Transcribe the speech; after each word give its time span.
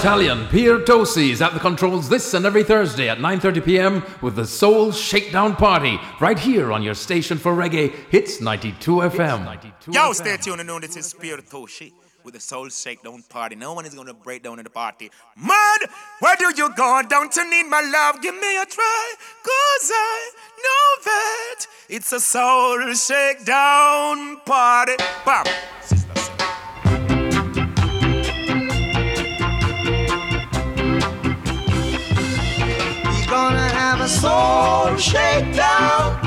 Italian, 0.00 0.46
Pier 0.48 0.78
Tosi 0.78 1.28
is 1.28 1.42
at 1.42 1.52
the 1.52 1.60
controls 1.60 2.08
this 2.08 2.32
and 2.32 2.46
every 2.46 2.64
Thursday 2.64 3.10
at 3.10 3.18
9.30 3.18 3.62
p.m. 3.62 4.02
with 4.22 4.34
the 4.34 4.46
Soul 4.46 4.92
Shakedown 4.92 5.54
Party, 5.54 5.98
right 6.22 6.38
here 6.38 6.72
on 6.72 6.82
your 6.82 6.94
station 6.94 7.36
for 7.36 7.52
reggae, 7.52 7.92
Hitz 8.08 8.40
92 8.40 8.92
FM. 8.92 9.44
92 9.44 9.92
Yo, 9.92 10.00
FM. 10.00 10.14
stay 10.14 10.36
tuned 10.38 10.60
and 10.60 10.66
know 10.66 10.80
this 10.80 10.96
is 10.96 11.04
Spirit 11.04 11.44
Toshi 11.50 11.92
with 12.24 12.32
the 12.32 12.40
Soul 12.40 12.70
Shakedown 12.70 13.22
Party. 13.28 13.56
No 13.56 13.74
one 13.74 13.84
is 13.84 13.94
gonna 13.94 14.14
break 14.14 14.42
down 14.42 14.58
in 14.58 14.64
the 14.64 14.70
party. 14.70 15.10
Mud, 15.36 15.80
where 16.20 16.36
do 16.36 16.50
you 16.56 16.74
go? 16.74 17.02
Don't 17.06 17.36
you 17.36 17.50
need 17.50 17.64
my 17.64 17.82
love? 17.82 18.22
Give 18.22 18.34
me 18.34 18.56
a 18.56 18.64
try, 18.64 19.14
cause 19.42 19.90
I 19.92 20.30
know 20.56 21.04
that 21.04 21.66
it's 21.90 22.10
a 22.14 22.20
Soul 22.20 22.94
Shakedown 22.94 24.40
Party. 24.46 24.94
Bam. 25.26 25.44
A 34.00 34.08
soul 34.08 34.96
shakedown. 34.96 36.18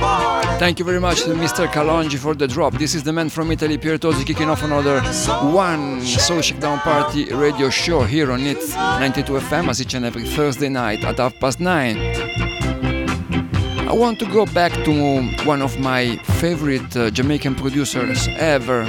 Thank 0.59 0.77
you 0.77 0.85
very 0.85 0.99
much 0.99 1.23
to 1.23 1.29
Mr. 1.33 1.67
Kalonji 1.67 2.19
for 2.19 2.35
the 2.35 2.47
drop. 2.47 2.73
This 2.73 2.93
is 2.93 3.01
the 3.01 3.11
man 3.11 3.29
from 3.29 3.51
Italy, 3.51 3.79
Pier 3.79 3.97
Tosi, 3.97 4.23
kicking 4.23 4.47
off 4.47 4.61
another 4.61 5.01
one 5.51 5.99
Soul 6.01 6.41
Shakedown 6.41 6.77
Party 6.79 7.33
radio 7.33 7.71
show 7.71 8.03
here 8.03 8.31
on 8.31 8.41
Hitz 8.41 8.75
92 8.75 9.33
FM 9.33 9.69
as 9.69 9.81
each 9.81 9.95
and 9.95 10.05
every 10.05 10.23
Thursday 10.23 10.69
night 10.69 11.03
at 11.03 11.17
half 11.17 11.33
past 11.39 11.59
nine. 11.59 11.97
I 13.89 13.93
want 13.93 14.19
to 14.19 14.25
go 14.27 14.45
back 14.45 14.71
to 14.85 15.23
one 15.43 15.63
of 15.63 15.79
my 15.79 16.17
favorite 16.39 16.95
uh, 16.95 17.09
Jamaican 17.09 17.55
producers 17.55 18.27
ever, 18.37 18.85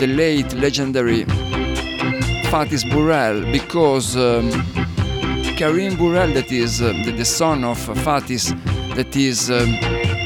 the 0.00 0.06
late 0.08 0.52
legendary 0.54 1.24
Fatis 2.50 2.84
Burrell, 2.90 3.40
because 3.52 4.16
um, 4.16 4.50
Karim 5.60 5.94
Burrell, 5.94 6.32
that 6.32 6.50
is 6.50 6.80
uh, 6.80 6.94
the, 7.04 7.10
the 7.10 7.24
son 7.26 7.64
of 7.64 7.76
Fatis, 7.76 8.48
that 8.94 9.14
is 9.14 9.50
um, 9.50 9.76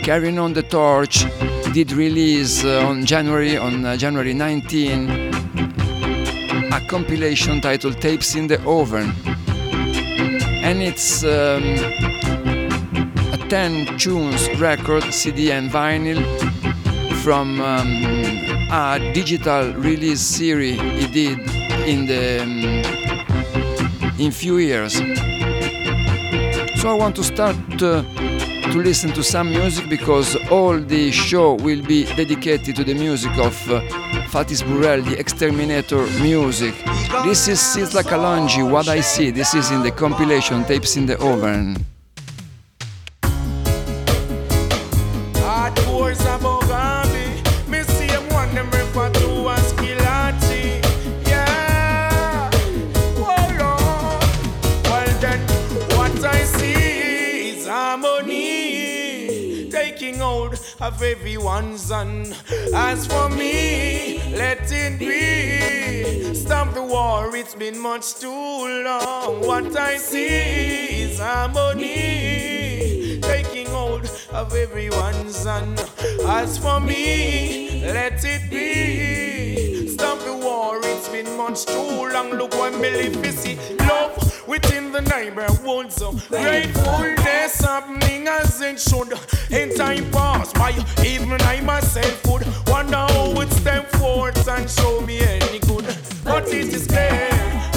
carrying 0.04 0.38
on 0.38 0.52
the 0.52 0.62
torch, 0.62 1.26
did 1.72 1.90
release 1.90 2.64
uh, 2.64 2.86
on 2.86 3.04
January 3.04 3.56
on 3.56 3.84
uh, 3.84 3.96
January 3.96 4.32
19 4.32 5.10
a 6.70 6.80
compilation 6.86 7.60
titled 7.60 8.00
Tapes 8.00 8.36
in 8.36 8.46
the 8.46 8.62
Oven, 8.62 9.12
and 10.62 10.80
it's 10.80 11.24
um, 11.24 11.64
a 13.32 13.46
10 13.48 13.98
tunes 13.98 14.48
record, 14.60 15.02
CD 15.12 15.50
and 15.50 15.68
vinyl 15.68 16.22
from 17.24 17.60
um, 17.60 18.04
a 18.70 19.10
digital 19.12 19.72
release 19.72 20.20
series 20.20 20.80
he 20.80 21.08
did 21.08 21.40
in 21.88 22.06
the 22.06 22.40
um, 22.40 23.03
in 24.18 24.30
few 24.30 24.58
years. 24.58 24.94
So 26.80 26.90
I 26.90 26.94
want 26.94 27.16
to 27.16 27.24
start 27.24 27.56
uh, 27.82 28.02
to 28.72 28.78
listen 28.78 29.10
to 29.12 29.22
some 29.22 29.50
music 29.50 29.88
because 29.88 30.36
all 30.50 30.78
the 30.78 31.10
show 31.10 31.54
will 31.54 31.82
be 31.82 32.04
dedicated 32.16 32.76
to 32.76 32.84
the 32.84 32.94
music 32.94 33.32
of 33.38 33.54
uh, 33.70 33.80
Fatis 34.30 34.62
Burrell, 34.62 35.02
the 35.02 35.18
Exterminator 35.18 36.06
music. 36.20 36.74
This 37.24 37.48
is 37.48 37.58
Sizzla 37.60 38.02
Kalonji, 38.02 38.68
What 38.68 38.88
I 38.88 39.00
See. 39.00 39.30
This 39.30 39.54
is 39.54 39.70
in 39.70 39.82
the 39.82 39.90
compilation 39.90 40.64
Tapes 40.64 40.96
in 40.96 41.06
the 41.06 41.18
Oven. 41.20 41.93
Of 60.94 61.02
everyone's 61.02 61.82
son. 61.82 62.34
As 62.74 63.06
for 63.06 63.28
me, 63.30 64.20
let 64.32 64.70
it 64.70 64.98
be. 64.98 66.34
Stop 66.34 66.74
the 66.74 66.82
war, 66.82 67.34
it's 67.34 67.54
been 67.54 67.78
much 67.78 68.14
too 68.16 68.84
long. 68.84 69.46
What 69.46 69.76
I 69.76 69.96
see 69.96 71.02
is 71.02 71.18
harmony 71.18 73.18
taking 73.20 73.66
hold 73.68 74.04
of 74.32 74.54
everyone's 74.54 75.36
son. 75.36 75.76
As 76.26 76.58
for 76.58 76.80
me, 76.80 77.82
let 77.92 78.24
it 78.24 78.50
be. 78.50 79.88
Stop 79.88 80.18
the 80.20 80.36
war, 80.36 80.80
it's 80.82 81.08
been 81.08 81.36
much 81.36 81.64
too 81.66 82.08
long. 82.12 82.30
Look 82.30 82.54
what 82.54 82.72
Malefici 82.74 83.56
love 83.88 84.14
within 84.46 84.92
the 84.92 85.00
neighborhood. 85.02 85.92
So 85.92 86.10
uh, 86.10 86.12
gratefulness 86.28 87.60
happening 87.60 88.28
as 88.28 88.60
it 88.60 88.80
should. 88.80 89.12
In 89.50 89.74
time 89.74 90.10
past 90.10 90.54
by, 90.54 90.72
even 91.04 91.40
I 91.42 91.60
myself 91.60 92.26
would 92.26 92.46
wonder 92.68 92.96
how 92.96 93.40
it 93.40 93.50
step 93.52 93.90
forth 93.92 94.48
and 94.48 94.68
show 94.68 95.00
me 95.02 95.20
any 95.20 95.58
good. 95.60 95.84
But 96.24 96.48
it 96.48 96.72
is 96.72 96.86
clear, 96.86 97.28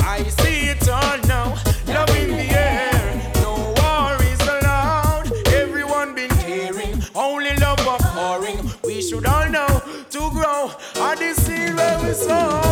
I 0.03 0.23
see 0.39 0.69
it 0.69 0.87
all 0.89 1.17
now. 1.27 1.55
Love 1.87 2.09
in 2.17 2.31
the 2.31 2.49
air, 2.57 3.33
no 3.41 3.73
war 3.77 4.17
is 4.23 4.41
allowed. 4.41 5.31
Everyone 5.47 6.15
been 6.15 6.29
caring, 6.29 7.01
only 7.15 7.55
love 7.57 7.85
of 7.87 8.01
pouring. 8.15 8.59
We 8.83 9.01
should 9.01 9.25
all 9.25 9.49
know 9.49 9.81
to 10.09 10.29
grow. 10.31 10.71
This 11.17 11.49
is 11.49 11.73
where 11.75 11.99
we 12.03 12.13
so 12.13 12.66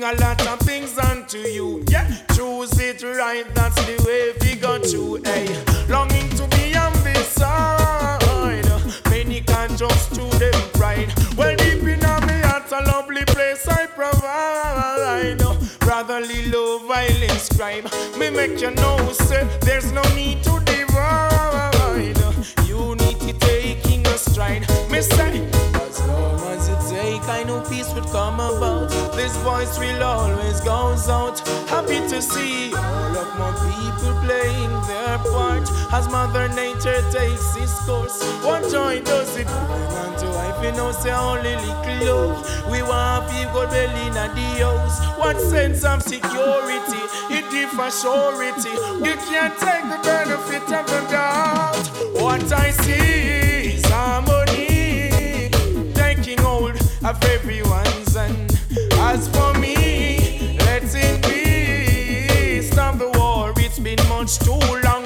bring 0.00 0.14
a 0.14 0.20
lot 0.20 0.46
of 0.46 0.58
things 0.60 0.98
onto 0.98 1.38
you. 1.38 1.84
Yeah, 1.88 2.06
choose 2.34 2.78
it 2.78 3.02
right, 3.02 3.44
that's 3.54 3.76
the 3.86 4.02
way 4.06 4.32
we 4.40 4.56
got 4.56 4.82
to. 4.84 5.20
Hey, 5.24 5.46
longing 5.88 6.28
to 6.30 6.46
be 6.56 6.74
on 6.76 6.92
this 7.04 7.28
side. 7.28 8.66
Many 9.10 9.40
can't 9.42 9.76
just 9.78 10.14
to 10.14 10.22
them 10.38 10.54
pride. 10.72 11.12
Well, 11.36 11.56
deep 11.56 11.82
in 11.82 12.00
me 12.26 12.40
heart, 12.42 12.70
a 12.72 12.82
lovely 12.86 13.24
place 13.26 13.66
I 13.68 13.86
provide. 13.86 15.40
Brotherly 15.80 16.46
love 16.46 16.90
I'll 16.90 17.22
inscribe. 17.22 17.90
Me 18.16 18.30
make 18.30 18.60
you 18.60 18.70
know, 18.70 19.12
sir, 19.12 19.44
there's 19.62 19.92
no 19.92 20.02
need 20.14 20.42
to 20.44 20.60
divide. 20.64 22.16
You 22.66 22.90
unity 22.90 23.32
taking 23.34 24.06
a 24.06 24.16
stride. 24.16 24.66
Me 24.90 25.02
say, 25.02 25.59
peace 27.68 27.92
would 27.94 28.04
come 28.06 28.40
about. 28.40 28.90
This 29.14 29.36
voice 29.38 29.78
will 29.78 30.02
always 30.02 30.60
goes 30.60 31.08
out. 31.08 31.38
Happy 31.68 32.00
to 32.08 32.22
see 32.22 32.72
all 32.74 33.16
of 33.16 33.30
my 33.38 33.52
people 33.66 34.14
playing 34.24 34.70
their 34.88 35.18
part 35.30 35.68
as 35.92 36.08
Mother 36.08 36.48
Nature 36.48 37.02
takes 37.10 37.56
its 37.56 37.74
course. 37.86 38.22
What 38.44 38.70
joy 38.70 39.00
does 39.02 39.36
it 39.36 39.46
bring 39.46 39.92
unto 40.04 40.26
life? 40.26 40.64
You 40.64 40.72
know, 40.72 40.92
say 40.92 41.12
only 41.12 41.56
little 41.56 42.06
love. 42.06 42.70
We 42.70 42.82
want 42.82 43.30
people 43.30 43.66
belly 43.66 44.06
in 44.06 44.14
the 44.14 44.28
house. 44.62 45.18
What 45.18 45.40
sense 45.40 45.84
of 45.84 46.02
security? 46.02 47.02
It 47.30 47.44
differs 47.50 48.00
surety. 48.00 48.70
You 49.06 49.14
can't 49.28 49.56
take 49.58 49.84
the 49.92 50.00
benefit 50.02 50.62
of 50.72 50.86
the 50.86 51.00
doubt. 51.10 51.86
What 52.20 52.52
I 52.52 52.70
see 52.70 53.39
of 57.10 57.24
everyone's 57.24 58.14
and 58.14 58.52
as 59.10 59.28
for 59.30 59.52
me, 59.58 60.56
let 60.58 60.84
it 60.94 61.20
be. 61.24 62.62
Stop 62.62 62.98
the 62.98 63.10
war, 63.18 63.52
it's 63.56 63.80
been 63.80 63.98
much 64.08 64.38
too 64.38 64.60
long. 64.84 64.99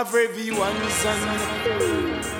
of 0.00 0.14
review 0.14 0.54
son. 0.88 2.39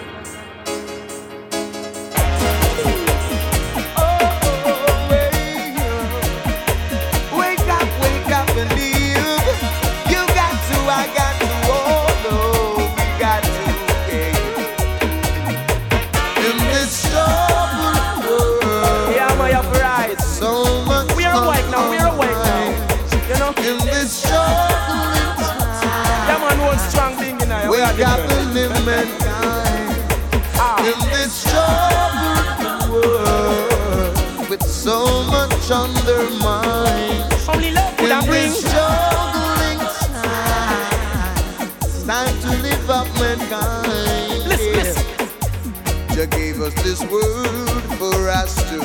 was 46.74 46.84
this 46.84 47.00
world 47.10 47.82
for 47.98 48.28
us 48.28 48.54
to 48.70 48.78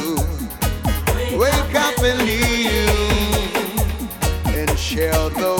wake 1.37 1.75
up 1.75 1.97
and 1.99 2.19
kneel 2.25 2.89
and 4.55 4.79
share 4.79 5.29
the 5.29 5.54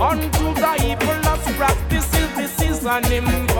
unto 0.00 0.54
the 0.54 0.74
evil 0.84 1.20
that's 1.22 1.52
practicing 1.56 2.36
this 2.36 2.62
is 2.62 2.86
an 2.86 3.04
impossible. 3.12 3.57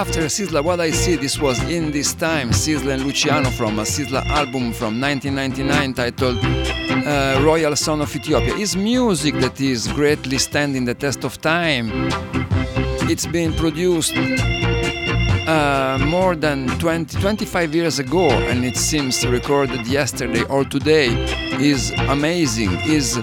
after 0.00 0.22
Sizzla, 0.22 0.64
what 0.64 0.80
I 0.80 0.90
see, 0.92 1.16
this 1.16 1.38
was 1.38 1.60
in 1.68 1.90
this 1.90 2.14
time, 2.14 2.52
Sizzla 2.52 2.94
and 2.94 3.04
Luciano 3.04 3.50
from 3.50 3.78
a 3.78 3.82
Sizzla 3.82 4.24
album 4.28 4.72
from 4.72 4.98
1999 4.98 5.92
titled 5.92 6.38
uh, 7.06 7.38
Royal 7.44 7.76
Son 7.76 8.00
of 8.00 8.16
Ethiopia. 8.16 8.54
Is 8.54 8.74
music 8.76 9.34
that 9.40 9.60
is 9.60 9.88
greatly 9.88 10.38
standing 10.38 10.86
the 10.86 10.94
test 10.94 11.22
of 11.22 11.38
time. 11.42 11.90
It's 13.10 13.26
been 13.26 13.52
produced 13.52 14.14
uh, 15.46 15.98
more 16.00 16.34
than 16.34 16.68
20, 16.78 17.20
25 17.20 17.74
years 17.74 17.98
ago 17.98 18.30
and 18.30 18.64
it 18.64 18.78
seems 18.78 19.26
recorded 19.26 19.86
yesterday 19.86 20.44
or 20.44 20.64
today 20.64 21.08
is 21.60 21.90
amazing, 22.08 22.70
is 22.86 23.18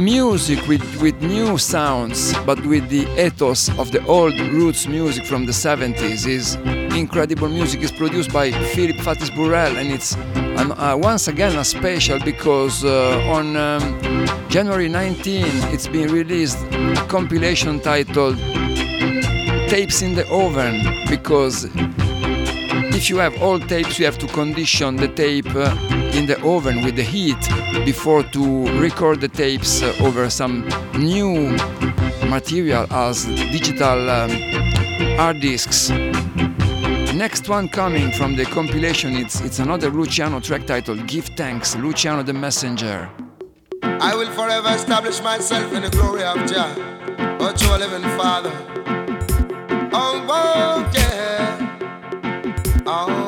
music 0.00 0.66
with, 0.66 0.82
with 1.02 1.20
new 1.22 1.58
sounds, 1.58 2.32
but 2.46 2.58
with 2.64 2.88
the 2.88 3.06
ethos 3.22 3.68
of 3.78 3.92
the 3.92 4.02
old 4.06 4.38
roots 4.40 4.86
music 4.86 5.26
from 5.26 5.44
the 5.44 5.52
70s 5.52 6.26
is 6.26 6.54
incredible 6.96 7.48
music. 7.48 7.82
is 7.82 7.92
produced 7.92 8.32
by 8.32 8.50
Philip 8.50 8.96
Fatis 8.96 9.34
Burrell, 9.36 9.76
and 9.76 9.92
it's 9.92 10.14
an, 10.34 10.72
uh, 10.72 10.96
once 10.96 11.28
again 11.28 11.56
a 11.58 11.64
special 11.64 12.18
because 12.20 12.82
uh, 12.84 13.20
on 13.28 13.56
um, 13.56 14.26
January 14.48 14.88
19 14.88 15.44
it's 15.72 15.86
been 15.86 16.10
released 16.10 16.58
a 16.72 17.06
compilation 17.08 17.78
titled 17.78 18.38
Tapes 19.68 20.00
in 20.00 20.14
the 20.14 20.26
Oven 20.30 20.80
because 21.08 21.68
if 23.00 23.08
you 23.08 23.16
have 23.16 23.40
old 23.40 23.66
tapes, 23.66 23.98
you 23.98 24.04
have 24.04 24.18
to 24.18 24.26
condition 24.26 24.96
the 24.96 25.08
tape 25.08 25.56
uh, 25.56 25.74
in 26.12 26.26
the 26.26 26.38
oven 26.44 26.84
with 26.84 26.96
the 26.96 27.02
heat 27.02 27.40
before 27.86 28.22
to 28.24 28.78
record 28.78 29.22
the 29.22 29.28
tapes 29.28 29.82
uh, 29.82 29.96
over 30.02 30.28
some 30.28 30.68
new 30.98 31.48
material 32.28 32.86
as 32.92 33.24
digital 33.24 34.10
um, 34.10 34.30
hard 35.16 35.40
disks. 35.40 35.88
Next 37.14 37.48
one 37.48 37.70
coming 37.70 38.12
from 38.12 38.36
the 38.36 38.44
compilation, 38.44 39.16
it's, 39.16 39.40
it's 39.40 39.60
another 39.60 39.88
Luciano 39.88 40.38
track 40.38 40.66
titled 40.66 41.06
Give 41.06 41.24
Thanks, 41.24 41.76
Luciano 41.76 42.22
the 42.22 42.34
Messenger. 42.34 43.08
I 43.82 44.14
will 44.14 44.30
forever 44.32 44.68
establish 44.74 45.22
myself 45.22 45.72
in 45.72 45.84
the 45.84 45.90
glory 45.90 46.22
of 46.22 46.36
Jah, 46.46 46.74
O 47.40 47.76
living 47.78 48.02
Father. 48.18 48.52
Oh. 49.90 51.39
Oh. 52.92 53.19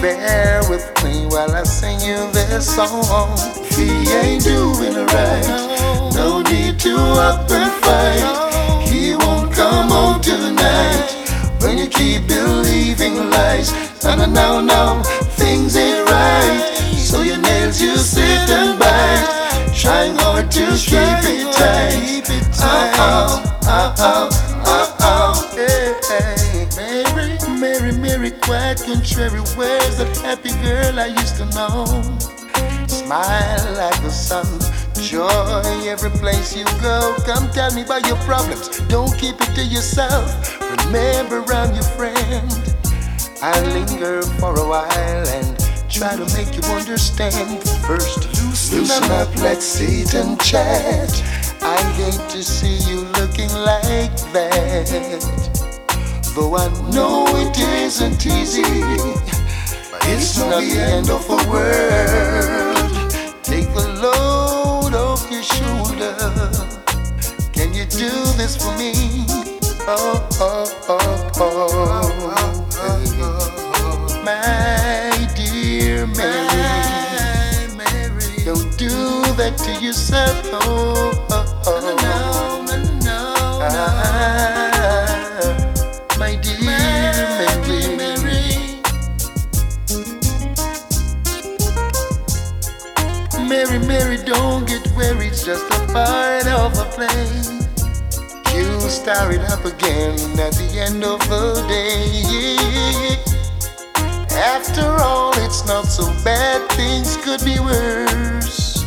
Bear 0.00 0.60
with 0.68 0.86
me 1.04 1.26
while 1.26 1.52
I 1.54 1.62
sing 1.62 2.00
you 2.00 2.30
this 2.32 2.74
song. 2.74 3.36
He 3.76 3.88
ain't 4.10 4.44
doing 4.44 4.94
right. 5.06 6.10
No 6.14 6.42
need 6.42 6.78
to 6.80 6.96
up 6.96 7.50
and 7.50 7.72
fight. 7.82 8.88
He 8.88 9.14
won't 9.14 9.52
come 9.52 9.88
home 9.88 10.20
tonight. 10.20 11.08
When 11.60 11.78
you 11.78 11.86
keep 11.86 12.26
believing 12.26 13.30
lies, 13.30 13.72
no, 14.04 14.16
no, 14.16 14.26
no, 14.26 14.60
no, 14.60 15.02
things 15.38 15.76
ain't 15.76 16.08
right. 16.10 16.60
So 16.96 17.22
your 17.22 17.38
nails 17.38 17.80
you 17.80 17.96
sit 17.96 18.50
and 18.50 18.78
bite, 18.78 19.72
trying 19.74 20.16
hard 20.16 20.50
to 20.50 20.66
keep 20.76 21.22
it 21.34 21.52
tight. 21.54 22.22
Oh, 22.64 23.42
oh, 23.66 23.94
oh, 23.98 24.64
oh. 24.66 24.71
Quite 28.40 28.82
contrary. 28.84 29.40
Where's 29.56 29.98
that 29.98 30.16
happy 30.18 30.50
girl 30.62 30.98
I 30.98 31.06
used 31.06 31.36
to 31.36 31.46
know? 31.54 31.86
Smile 32.88 33.74
like 33.76 34.00
the 34.02 34.10
sun, 34.10 34.46
joy 35.00 35.88
every 35.88 36.10
place 36.10 36.56
you 36.56 36.64
go. 36.80 37.16
Come 37.26 37.50
tell 37.50 37.72
me 37.74 37.82
about 37.82 38.06
your 38.06 38.16
problems, 38.28 38.80
don't 38.88 39.12
keep 39.18 39.36
it 39.40 39.54
to 39.54 39.64
yourself. 39.64 40.60
Remember, 40.86 41.42
I'm 41.52 41.74
your 41.74 41.84
friend. 41.96 42.50
I'll 43.42 43.66
linger 43.72 44.22
for 44.38 44.58
a 44.58 44.68
while 44.68 45.28
and 45.28 45.58
try 45.90 46.16
to 46.16 46.24
make 46.36 46.54
you 46.54 46.62
understand. 46.70 47.62
First, 47.86 48.26
loosen 48.40 49.10
up, 49.10 49.34
let's 49.36 49.64
sit 49.64 50.14
and 50.14 50.40
chat. 50.40 51.10
I 51.60 51.80
hate 51.94 52.30
to 52.30 52.42
see 52.42 52.78
you 52.90 53.00
looking 53.18 53.52
like 53.52 54.14
that. 54.32 55.71
Though 56.34 56.56
I 56.56 56.68
know 56.90 57.26
it 57.36 57.58
isn't 57.58 58.24
easy, 58.24 58.62
but 58.62 60.00
it's 60.08 60.38
not 60.38 60.62
the 60.62 60.80
end 60.80 61.10
of 61.10 61.26
the 61.28 61.36
world. 61.46 63.12
Take 63.42 63.68
the 63.74 63.88
load 64.00 64.94
off 64.94 65.30
your 65.30 65.42
shoulder. 65.42 66.16
Can 67.52 67.74
you 67.74 67.84
do 67.84 68.08
this 68.38 68.56
for 68.56 68.74
me? 68.78 69.26
Oh, 69.86 70.26
oh, 70.40 70.64
oh, 70.88 71.30
oh. 71.36 71.68
oh. 72.80 74.22
My 74.24 75.28
dear 75.36 76.06
Mary, 76.06 76.36
don't 78.46 78.78
do 78.78 78.88
that 79.36 79.58
to 79.58 79.84
yourself. 79.84 80.40
Oh. 80.52 81.21
Part 95.92 96.46
of 96.46 96.74
the 96.74 96.86
play. 96.96 97.28
You 98.56 98.80
start 98.88 99.34
it 99.34 99.42
up 99.52 99.64
again 99.64 100.16
at 100.40 100.54
the 100.54 100.68
end 100.80 101.04
of 101.04 101.20
the 101.28 101.64
day. 101.68 103.20
After 104.32 104.86
all, 105.02 105.32
it's 105.44 105.66
not 105.66 105.84
so 105.84 106.06
bad, 106.24 106.60
things 106.72 107.16
could 107.18 107.44
be 107.44 107.60
worse. 107.60 108.84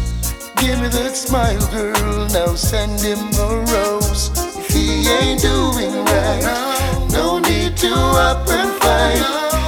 Give 0.58 0.82
me 0.82 0.88
that 0.90 1.14
smile, 1.16 1.62
girl, 1.70 2.28
now 2.34 2.56
send 2.56 3.00
him 3.00 3.22
a 3.38 3.50
rose. 3.74 4.32
If 4.58 4.68
he 4.74 5.08
ain't 5.08 5.42
doing 5.42 5.94
right, 6.10 7.08
no 7.12 7.38
need 7.38 7.78
to 7.78 7.94
up 7.94 8.50
and 8.50 8.74
fight. 8.82 9.22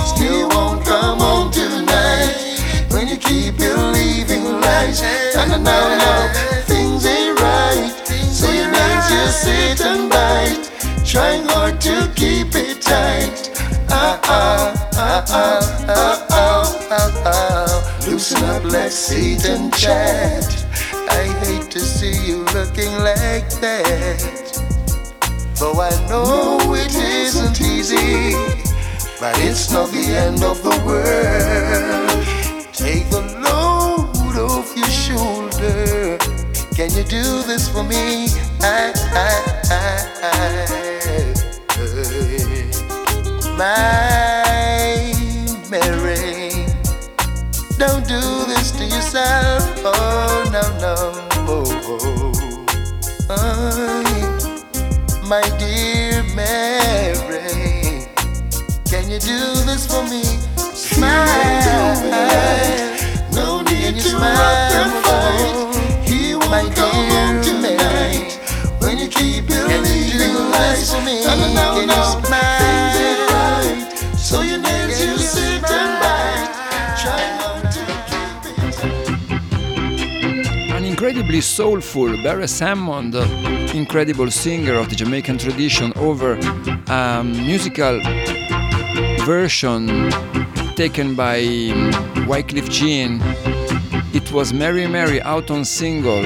Still 0.10 0.50
won't 0.50 0.84
come 0.86 1.20
home 1.20 1.52
tonight 1.52 2.60
when 2.90 3.08
you 3.08 3.18
keep 3.18 3.58
believing 3.58 4.44
lies. 4.60 5.02
Things 5.02 5.54
ain't 5.54 5.66
right. 5.66 6.48
So 6.48 6.57
to 9.08 9.28
sit 9.32 9.82
and 9.82 10.10
bite, 10.10 10.70
trying 11.06 11.46
hard 11.48 11.80
to 11.82 12.12
keep 12.16 12.54
it 12.56 12.82
tight. 12.82 13.52
Ah, 13.90 14.20
ah, 14.26 14.90
ah, 14.94 15.26
ah, 15.30 15.86
ah, 15.90 16.26
ah, 16.30 16.88
ah, 16.92 17.24
ah. 17.26 18.06
Loosen 18.06 18.44
up, 18.44 18.64
let's 18.66 18.96
sit 18.96 19.46
and 19.46 19.74
chat. 19.74 20.66
I 21.10 21.24
hate 21.44 21.72
to 21.72 21.80
see 21.80 22.16
you 22.28 22.44
looking 22.54 22.92
like 23.00 23.50
that. 23.62 24.20
Though 25.56 25.80
I 25.82 25.92
know 26.10 26.74
it 26.74 26.94
isn't 26.94 27.62
easy, 27.62 28.34
but 29.20 29.40
it's 29.40 29.72
not 29.72 29.90
the 29.92 30.06
end 30.26 30.44
of 30.44 30.62
the 30.64 30.76
world. 30.86 32.26
Take 32.74 33.10
the 33.10 33.22
load 33.46 34.36
off 34.38 34.76
your 34.76 34.90
shoulder. 34.90 36.18
Can 36.76 36.92
you 36.92 37.04
do 37.04 37.42
this 37.44 37.68
for 37.68 37.84
me? 37.84 38.28
I, 38.62 38.92
I, 39.14 39.26
I, 39.72 39.82
I, 40.24 40.48
my 43.58 45.14
Mary, 45.70 46.66
don't 47.78 48.06
do 48.08 48.22
this 48.46 48.72
to 48.72 48.84
yourself. 48.86 49.64
Oh 49.84 50.50
no 50.52 50.62
no. 50.80 50.96
Oh, 51.50 51.66
oh. 51.86 52.66
I, 53.30 53.32
my 55.28 55.42
dear 55.58 56.24
Mary, 56.36 58.06
can 58.86 59.10
you 59.10 59.20
do 59.20 59.56
this 59.66 59.86
for 59.88 60.04
me? 60.04 60.24
Smile. 60.74 62.06
No 63.34 63.62
need 63.62 63.96
to 63.96 64.02
smile. 64.02 65.74
He 66.04 66.36
won't 66.36 66.76
When 69.18 69.26
you 69.26 69.42
keep 69.42 69.48
believing 69.48 70.36
lies 70.52 70.94
for 70.94 71.02
me, 71.02 71.24
can 71.24 71.40
you 71.90 72.04
smile? 72.28 73.74
So 74.16 74.42
you 74.42 74.58
need 74.58 74.90
to 74.90 75.18
sit 75.18 75.64
and 75.72 76.00
bite. 76.02 76.52
Try 77.02 77.24
not 77.40 77.64
to 77.74 77.82
keep 78.10 78.46
it. 80.70 80.72
An 80.72 80.84
incredibly 80.86 81.42
soulful 81.42 82.10
Beres 82.18 82.60
Hammond, 82.60 83.16
incredible 83.74 84.30
singer 84.30 84.76
of 84.76 84.88
the 84.90 84.96
Jamaican 84.96 85.40
tradition, 85.40 85.94
over 85.96 86.38
a 86.88 87.24
musical 87.24 88.00
version 89.26 90.12
taken 90.76 91.16
by 91.16 91.40
Wyclef 92.28 92.70
Jean. 92.70 93.20
It 94.14 94.32
was 94.32 94.54
Mary 94.54 94.86
Mary 94.86 95.20
out 95.22 95.50
on 95.50 95.66
single, 95.66 96.24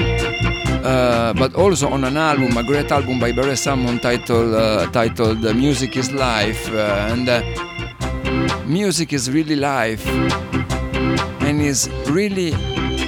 uh, 0.82 1.32
but 1.34 1.54
also 1.54 1.88
on 1.88 2.04
an 2.04 2.16
album, 2.16 2.56
a 2.56 2.62
great 2.62 2.90
album 2.90 3.20
by 3.20 3.32
Beres 3.32 3.64
Hammond 3.64 4.02
titled, 4.02 4.54
uh, 4.54 4.90
titled 4.90 5.42
Music 5.56 5.96
is 5.96 6.12
Life. 6.12 6.68
Uh, 6.70 7.12
and 7.12 7.28
uh, 7.28 7.42
music 8.66 9.12
is 9.12 9.30
really 9.30 9.56
life 9.56 10.06
and 11.42 11.60
is 11.60 11.88
really 12.08 12.52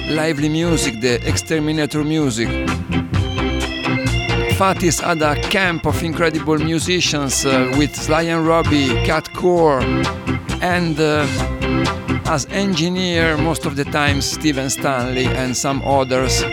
lively 0.09 0.49
music, 0.49 1.01
the 1.01 1.15
exterminator 1.27 2.03
music. 2.03 2.47
Fatis 4.57 5.01
had 5.01 5.21
a 5.21 5.35
camp 5.49 5.85
of 5.85 6.01
incredible 6.01 6.57
musicians 6.57 7.45
uh, 7.45 7.73
with 7.77 7.93
Sly 7.95 8.21
and 8.23 8.47
Robbie, 8.47 8.87
Cat 9.05 9.25
Coore, 9.33 9.81
and 10.61 10.97
uh, 10.99 11.27
as 12.27 12.45
engineer 12.51 13.37
most 13.37 13.65
of 13.65 13.75
the 13.75 13.83
time 13.85 14.21
Steven 14.21 14.69
Stanley 14.69 15.25
and 15.25 15.57
some 15.57 15.81
others. 15.81 16.43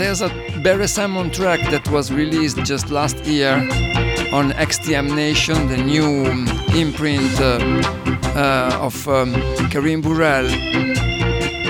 There's 0.00 0.22
a 0.22 0.30
Beres 0.64 0.96
Hammond 0.96 1.34
track 1.34 1.60
that 1.70 1.86
was 1.90 2.10
released 2.10 2.56
just 2.64 2.90
last 2.90 3.18
year 3.26 3.56
on 4.32 4.52
XTM 4.52 5.14
Nation, 5.14 5.68
the 5.68 5.76
new 5.76 6.24
um, 6.24 6.48
imprint 6.74 7.38
uh, 7.38 7.58
uh, 8.34 8.78
of 8.80 9.06
um, 9.06 9.34
Karim 9.68 10.00
Burrell. 10.00 10.46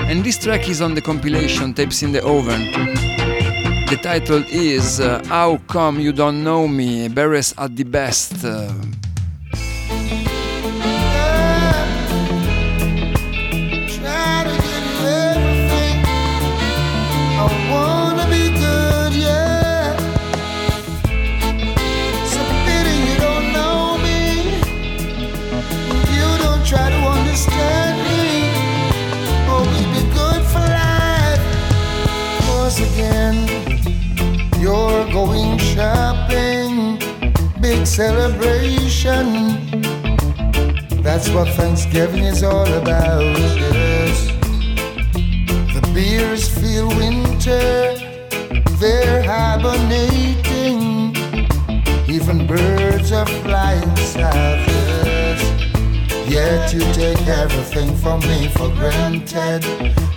And 0.09 0.23
this 0.23 0.37
track 0.37 0.69
is 0.69 0.81
on 0.81 0.93
the 0.93 1.01
compilation 1.01 1.73
Tapes 1.73 2.03
in 2.03 2.13
the 2.13 2.23
Oven. 2.23 2.71
The 3.87 3.99
title 4.01 4.45
is 4.47 5.01
uh, 5.01 5.21
How 5.25 5.57
Come 5.67 5.99
You 5.99 6.13
Don't 6.13 6.41
Know 6.41 6.69
Me? 6.69 7.09
Beres 7.09 7.53
at 7.57 7.75
the 7.75 7.83
Best. 7.83 8.45
Celebration. 37.91 39.27
That's 41.03 41.29
what 41.29 41.49
Thanksgiving 41.49 42.23
is 42.23 42.41
all 42.41 42.71
about, 42.81 43.37
yes. 43.37 44.27
The 45.75 45.91
beers 45.93 46.47
feel 46.47 46.87
winter, 46.87 47.93
they're 48.79 49.23
hibernating. 49.23 51.13
Even 52.07 52.47
birds 52.47 53.11
are 53.11 53.25
flying 53.43 53.95
south, 53.97 54.65
yes. 54.71 55.41
Yet 56.29 56.73
you 56.73 56.79
take 56.93 57.27
everything 57.27 57.93
from 57.97 58.21
me 58.21 58.47
for 58.55 58.69
granted. 58.69 59.65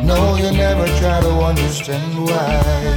No, 0.00 0.36
you 0.36 0.52
never 0.52 0.86
try 1.00 1.20
to 1.20 1.32
understand 1.50 2.24
why. 2.24 2.94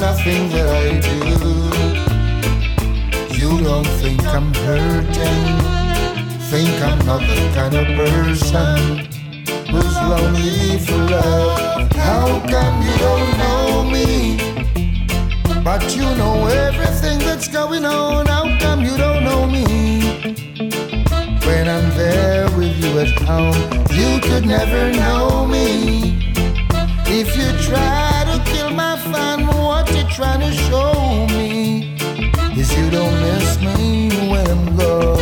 nothing 0.00 0.48
that 0.52 0.68
I 0.68 1.00
do. 1.00 2.07
You 3.48 3.64
don't 3.64 3.86
think 4.02 4.22
I'm 4.26 4.52
hurting, 4.52 5.46
think 6.50 6.68
I'm 6.82 6.98
not 7.06 7.20
the 7.20 7.50
kind 7.54 7.74
of 7.74 7.86
person 7.96 8.98
who's 9.70 9.96
lonely 9.96 10.78
for 10.84 10.98
love. 11.14 11.90
How 11.92 12.40
come 12.46 12.82
you 12.82 12.94
don't 12.98 13.38
know 13.38 13.84
me? 13.90 14.36
But 15.64 15.96
you 15.96 16.02
know 16.16 16.46
everything 16.46 17.20
that's 17.20 17.48
going 17.48 17.86
on. 17.86 18.26
How 18.26 18.44
come 18.60 18.82
you 18.82 18.94
don't 18.98 19.24
know 19.24 19.46
me? 19.46 19.64
When 21.46 21.68
I'm 21.70 21.88
there 21.96 22.50
with 22.54 22.76
you 22.84 22.98
at 22.98 23.18
home, 23.20 23.56
you 23.92 24.20
could 24.20 24.44
never 24.44 24.92
know 24.92 25.46
me. 25.46 26.34
If 27.06 27.34
you 27.34 27.48
try 27.66 28.24
to 28.30 28.52
kill 28.52 28.70
my 28.70 28.98
fun, 29.10 29.46
what 29.46 29.90
you 29.94 30.04
trying 30.10 30.40
to 30.40 30.52
show 30.52 30.97
you 32.78 32.90
don't 32.90 33.14
miss 33.20 33.60
me 33.60 34.08
when 34.30 34.46
I'm 34.46 34.76
gone. 34.76 35.20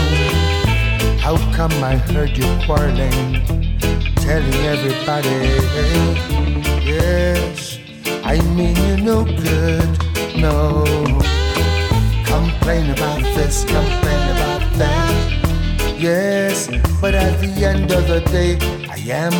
How 1.19 1.37
come 1.57 1.73
I 1.83 1.97
heard 1.97 2.37
you 2.37 2.49
quarreling, 2.65 3.43
telling 4.25 4.61
everybody, 4.75 5.41
yes, 6.85 7.79
I 8.25 8.41
mean 8.57 8.77
you 8.87 8.97
no 9.11 9.25
good, 9.25 9.91
no. 10.37 10.85
Complain 12.25 12.91
about 12.91 13.23
this, 13.37 13.65
complain 13.65 14.23
about 14.37 14.63
that. 14.83 15.97
Yes, 15.99 16.69
but 17.01 17.15
at 17.15 17.41
the 17.41 17.53
end 17.65 17.91
of 17.93 18.07
the 18.07 18.21
day, 18.37 18.59
I 18.97 18.99
am 19.25 19.35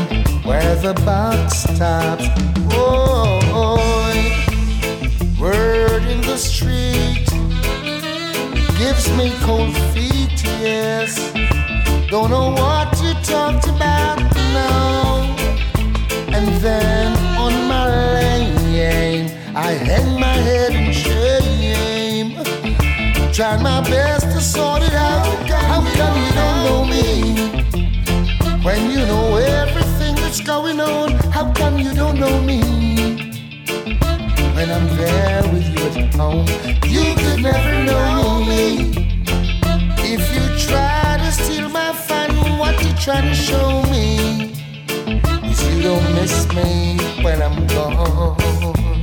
where 0.45 0.75
the 0.77 0.95
buck 1.05 1.51
stops. 1.51 2.27
Oh, 2.73 3.77
word 5.39 6.03
in 6.05 6.21
the 6.23 6.37
street 6.37 6.66
gives 8.79 9.11
me 9.17 9.33
cold 9.41 9.75
feet, 9.93 10.43
yes. 10.61 11.33
Don't 12.11 12.31
know 12.31 12.51
what 12.51 12.89
you 13.03 13.15
talked 13.23 13.67
about 13.67 14.19
now. 14.53 15.37
And 16.37 16.47
then 16.61 17.17
on 17.39 17.69
my 17.69 17.87
lane, 18.15 19.31
I 19.55 19.73
hang 19.73 20.21
my 20.21 20.37
head 20.49 20.73
in 20.75 20.93
shame. 20.93 22.35
Tried 23.33 23.63
my 23.63 23.81
best 23.83 24.27
to 24.33 24.41
sort 24.41 24.83
it 24.83 24.95
out. 24.95 25.27
How 25.49 25.81
come 25.99 26.17
you 26.25 26.33
don't 26.43 26.61
know 26.67 26.85
me? 26.85 27.07
When 28.63 28.91
you 28.91 28.99
know 29.07 29.37
everything 29.37 30.15
that's 30.17 30.41
going 30.41 30.81
on, 30.81 31.13
how 31.33 31.53
come 31.53 31.79
you 31.79 31.95
don't 31.95 32.19
know 32.19 32.41
me? 32.43 33.26
When 34.57 34.71
I'm 34.71 34.89
there 34.97 35.43
with 35.53 35.69
you 35.69 35.85
at 35.85 36.15
home, 36.15 36.47
you 36.87 37.15
could 37.15 37.43
never 37.43 37.85
know 37.85 38.43
me. 38.43 38.89
If 39.99 40.23
you 40.33 40.67
try 40.67 41.19
to 41.19 41.31
steal 41.31 41.69
my 41.69 41.93
fun, 41.93 42.31
what 42.59 42.83
you 42.83 42.91
trying 42.95 43.29
to 43.29 43.35
show 43.35 43.83
me? 43.91 44.55
Is 45.45 45.63
you 45.63 45.83
don't 45.83 46.15
miss 46.15 46.49
me 46.55 46.97
when 47.23 47.43
I'm 47.43 47.67
gone. 47.67 48.96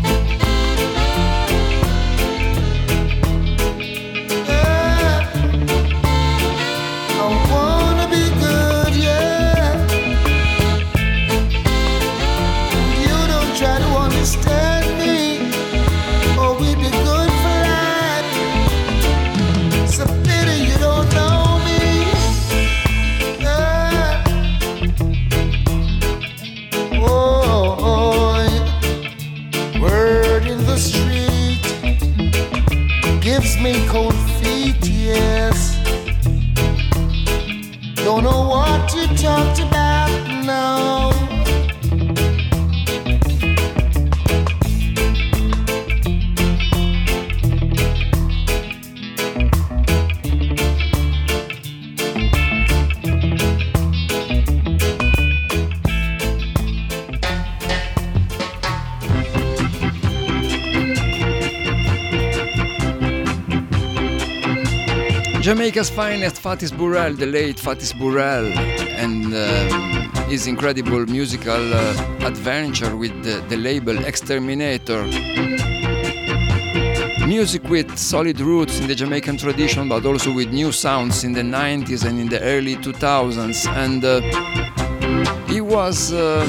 Jamaica's 65.84 65.96
finest, 65.96 66.41
Fatis 66.41 66.72
Burrell, 66.78 67.13
the 67.13 67.26
late 67.26 67.58
Fatis 67.58 67.93
Burrell, 67.93 68.46
and 68.98 69.34
um, 69.34 70.30
his 70.30 70.48
incredible 70.48 71.06
musical 71.08 71.74
uh, 71.74 72.26
adventure 72.26 72.96
with 72.96 73.12
the, 73.24 73.43
the 73.50 73.58
label 73.58 73.98
Exterminator. 74.06 75.04
Music 77.28 77.63
with 77.69 77.98
solid 77.98 78.39
roots 78.39 78.80
in 78.80 78.88
the 78.88 78.96
Jamaican 78.96 79.36
tradition, 79.38 79.89
but 79.89 80.06
also 80.06 80.32
with 80.32 80.54
new 80.54 80.72
sounds 80.72 81.26
in 81.26 81.34
the 81.34 81.41
90s 81.41 82.06
and 82.08 82.17
in 82.17 82.30
the 82.30 82.39
early 82.41 82.78
2000s. 82.78 83.67
And 83.76 84.06
uh, 84.06 84.22
he 85.48 85.60
was 85.60 86.13
um, 86.13 86.48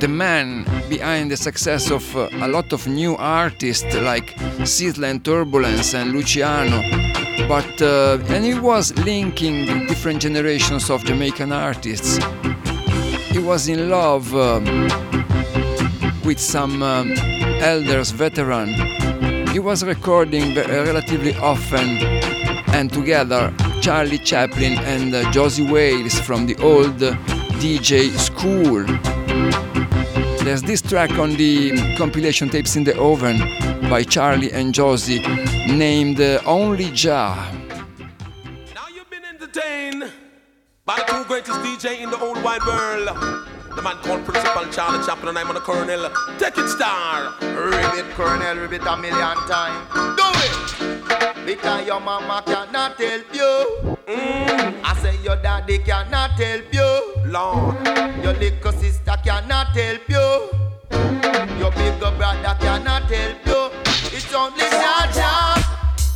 the 0.00 0.08
man 0.08 0.64
behind 0.88 1.30
the 1.30 1.36
success 1.36 1.90
of 1.90 2.16
uh, 2.16 2.30
a 2.40 2.48
lot 2.48 2.72
of 2.72 2.86
new 2.86 3.14
artists 3.16 3.94
like 3.96 4.34
Sizzla 4.64 5.10
and 5.10 5.22
Turbulence 5.22 5.92
and 5.94 6.12
Luciano 6.12 7.05
but 7.48 7.80
uh, 7.82 8.18
and 8.28 8.44
he 8.44 8.54
was 8.54 8.96
linking 9.04 9.86
different 9.86 10.20
generations 10.20 10.90
of 10.90 11.04
Jamaican 11.04 11.52
artists. 11.52 12.18
He 13.30 13.38
was 13.38 13.68
in 13.68 13.90
love 13.90 14.34
um, 14.34 14.64
with 16.24 16.40
some 16.40 16.82
um, 16.82 17.12
elders, 17.60 18.10
veteran. 18.10 18.74
He 19.48 19.58
was 19.58 19.84
recording 19.84 20.54
relatively 20.54 21.34
often 21.36 21.98
and 22.74 22.92
together 22.92 23.52
Charlie 23.80 24.18
Chaplin 24.18 24.78
and 24.78 25.14
uh, 25.14 25.30
Josey 25.32 25.62
Wales 25.70 26.18
from 26.20 26.46
the 26.46 26.56
old 26.56 26.98
DJ 27.60 28.10
school. 28.18 29.15
There's 30.46 30.62
this 30.62 30.80
track 30.80 31.10
on 31.18 31.30
the 31.30 31.72
compilation 31.98 32.48
tapes 32.48 32.76
in 32.76 32.84
the 32.84 32.96
oven 33.00 33.36
by 33.90 34.04
Charlie 34.04 34.52
and 34.52 34.72
Josey 34.72 35.18
named 35.66 36.20
uh, 36.20 36.40
Only 36.46 36.92
Jah. 36.92 37.34
Now 38.72 38.86
you've 38.94 39.10
been 39.10 39.24
entertained 39.24 40.04
by 40.84 40.98
the 40.98 41.02
two 41.02 41.24
greatest 41.24 41.58
DJ 41.62 42.00
in 42.00 42.10
the 42.10 42.16
whole 42.16 42.40
wide 42.44 42.62
world. 42.62 43.08
The 43.74 43.82
man 43.82 43.96
called 43.96 44.24
Principal 44.24 44.66
Charlie 44.70 45.04
Chaplin 45.04 45.30
and 45.30 45.38
I'm 45.38 45.48
on 45.48 45.54
the 45.56 45.60
Colonel. 45.62 46.08
Take 46.38 46.58
it, 46.58 46.68
star. 46.68 47.34
Ribbit, 47.40 48.08
Colonel, 48.12 48.56
ribbit 48.56 48.86
a 48.86 48.96
million 48.96 49.36
times. 49.48 50.16
Do 50.16 50.22
it! 50.30 50.85
Because 51.46 51.86
your 51.86 52.00
mama 52.00 52.42
cannot 52.44 52.98
help 53.00 53.32
you. 53.32 53.96
Mm, 54.08 54.80
I 54.82 54.96
say 55.00 55.16
your 55.22 55.36
daddy 55.36 55.78
cannot 55.78 56.32
help 56.32 56.74
you. 56.74 57.14
Lord. 57.24 57.76
Your 58.20 58.32
little 58.34 58.72
sister 58.72 59.14
cannot 59.22 59.68
help 59.68 60.08
you. 60.08 60.50
Your 61.60 61.70
bigger 61.70 62.10
brother 62.18 62.56
cannot 62.58 63.04
help 63.04 63.46
you. 63.46 63.70
It's 64.10 64.34
only 64.34 64.64
Jaja 64.64 65.62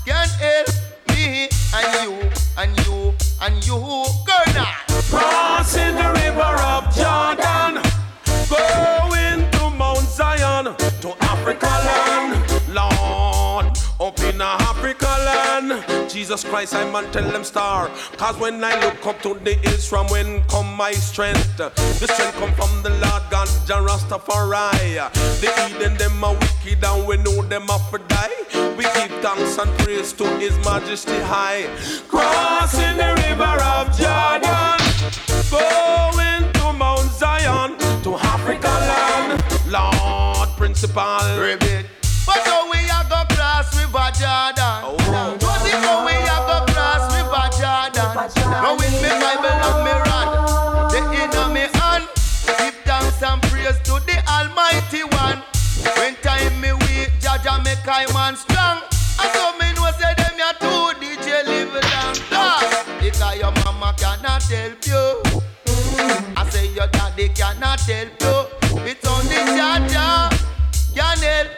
can 0.05 0.29
help 0.43 0.69
me 1.11 1.49
and 1.77 1.89
you 2.03 2.31
and 2.59 2.87
you 2.87 3.15
and 3.41 3.67
you, 3.67 4.05
Colonel. 4.27 4.67
Crossing 5.11 5.95
the 5.95 6.20
Jesus 16.31 16.49
Christ, 16.49 16.77
I 16.77 16.89
man 16.89 17.11
tell 17.11 17.29
them 17.29 17.43
star. 17.43 17.91
Cause 18.17 18.39
when 18.39 18.63
I 18.63 18.79
look 18.85 19.05
up 19.05 19.21
to 19.23 19.35
the 19.43 19.55
hills 19.55 19.89
from 19.89 20.07
when 20.11 20.41
come 20.45 20.73
my 20.77 20.93
strength, 20.93 21.57
the 21.57 21.71
strength 22.07 22.35
come 22.35 22.53
from 22.53 22.85
the 22.85 22.91
Lord 22.91 23.25
God, 23.33 23.49
Jah 23.67 23.83
Rastafari. 23.83 25.11
The 25.41 25.51
Eden 25.67 25.97
them 25.97 26.23
are 26.23 26.35
wicked 26.35 26.85
and 26.85 27.09
we 27.09 27.17
know 27.17 27.43
them 27.43 27.69
are 27.69 27.81
for 27.91 27.99
die. 27.99 28.31
We 28.79 28.85
give 28.85 29.11
thanks 29.21 29.59
and 29.59 29.77
praise 29.81 30.13
to 30.13 30.25
His 30.39 30.57
Majesty 30.65 31.19
high. 31.19 31.67
Crossing 32.07 32.97
the 32.97 33.11
river 33.27 33.57
of 33.75 33.91
Jordan. 33.99 34.79
Going 35.51 36.53
to 36.53 36.73
Mount 36.79 37.11
Zion, 37.11 37.77
to 38.05 38.15
Africa 38.15 38.69
land, 38.69 39.43
Lord 39.67 40.49
Principal. 40.51 41.27
Ribbit, 41.41 41.87
help 67.93 68.23
you. 68.23 68.79
It's 68.91 69.07
only 69.07 69.37
Jaja 69.57 70.31
can 70.95 71.19
help 71.19 71.51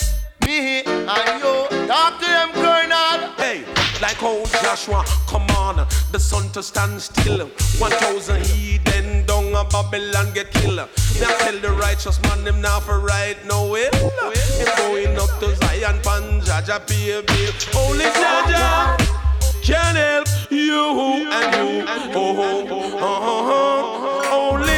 me 0.46 0.82
and 0.84 1.42
you. 1.42 1.86
Talk 1.86 2.20
to 2.20 2.26
them, 2.26 2.50
Colonel. 2.52 3.20
Hey, 3.36 3.64
like 4.00 4.22
old 4.22 4.50
Joshua, 4.62 5.04
come 5.28 5.48
on, 5.56 5.86
the 6.12 6.18
sun 6.18 6.50
to 6.50 6.62
stand 6.62 7.00
still. 7.00 7.48
One 7.78 7.92
thousand 7.92 8.44
heathen 8.46 9.26
down 9.26 9.54
a 9.54 9.64
Babylon 9.64 10.32
get 10.32 10.50
killed. 10.52 10.88
Now 11.20 11.36
tell 11.38 11.58
the 11.58 11.70
righteous 11.70 12.20
man 12.22 12.44
them 12.44 12.60
now 12.60 12.80
for 12.80 13.00
right 13.00 13.36
no 13.46 13.68
will. 13.68 13.92
Him 13.92 14.68
going 14.76 15.16
up 15.18 15.38
to 15.40 15.54
Zion, 15.56 16.00
pan 16.02 16.40
Jaja 16.40 16.78
baby. 16.86 17.52
Only 17.76 18.06
Jaja 18.06 18.96
can 19.62 19.96
help 19.96 20.28
you 20.50 21.30
and 21.30 21.54
you. 21.54 21.84
Oh, 22.14 22.36
oh, 22.38 22.66
oh, 22.70 22.98
oh, 22.98 23.00
oh, 23.00 23.50
oh. 23.54 24.52
Only 24.52 24.71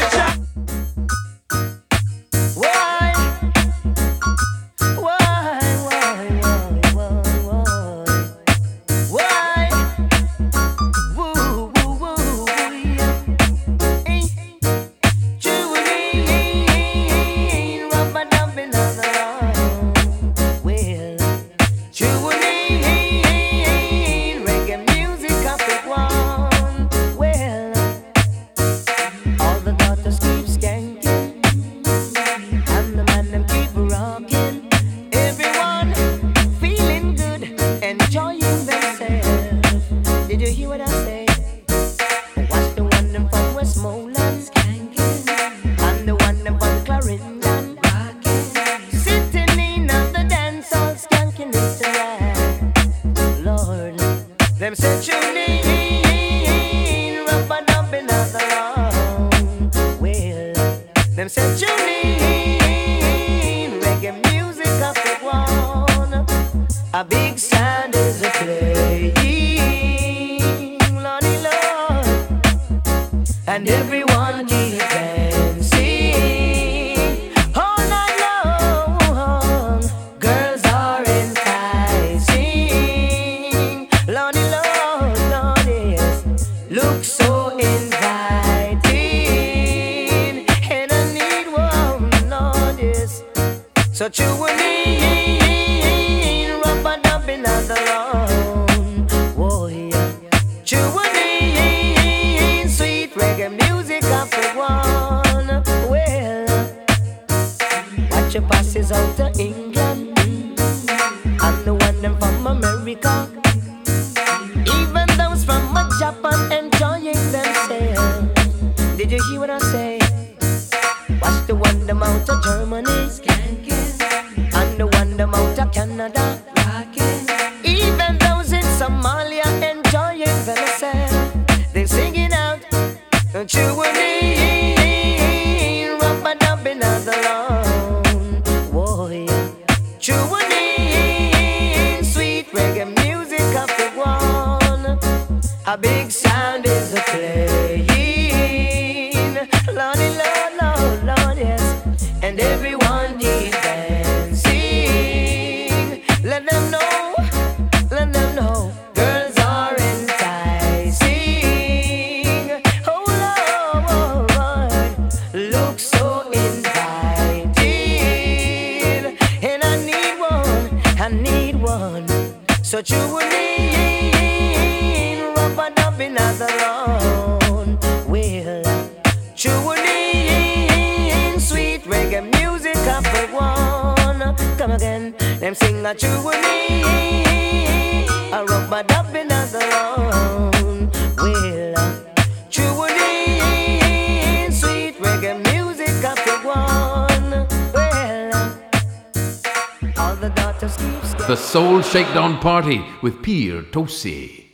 party 202.44 202.84
with 203.00 203.22
Pier 203.22 203.62
Tosi. 203.62 204.53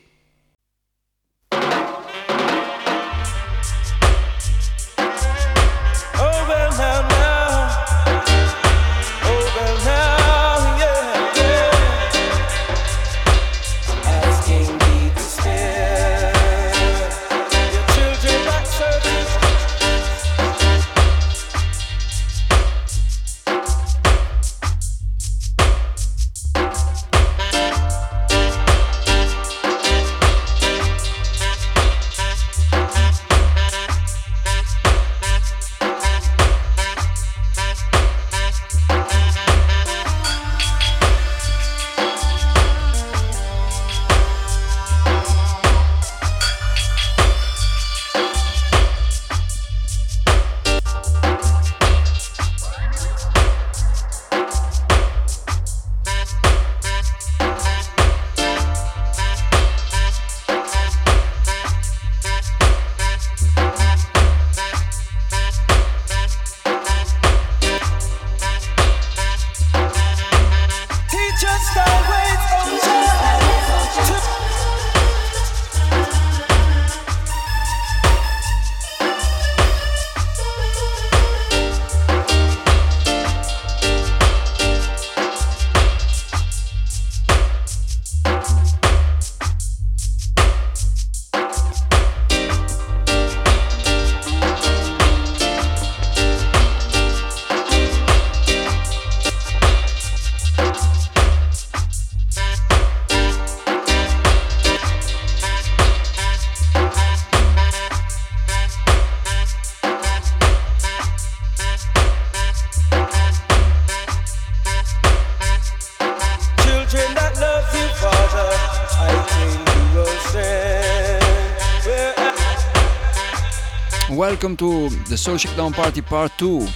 Welcome 124.20 124.54
to 124.54 124.90
the 125.08 125.16
Soul 125.16 125.38
Shakedown 125.38 125.72
Party 125.72 126.02
Part 126.02 126.30
2. 126.36 126.68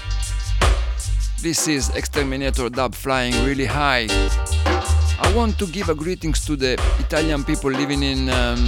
This 1.43 1.69
is 1.69 1.91
Exterminator 1.91 2.71
Dub 2.71 2.95
flying 2.95 3.35
really 3.45 3.67
high. 3.67 4.07
I 5.21 5.31
want 5.37 5.59
to 5.59 5.67
give 5.67 5.91
a 5.91 5.95
greetings 5.95 6.43
to 6.47 6.57
the 6.57 6.81
Italian 6.99 7.45
people 7.45 7.71
living 7.71 8.03
in 8.03 8.31
um, 8.31 8.67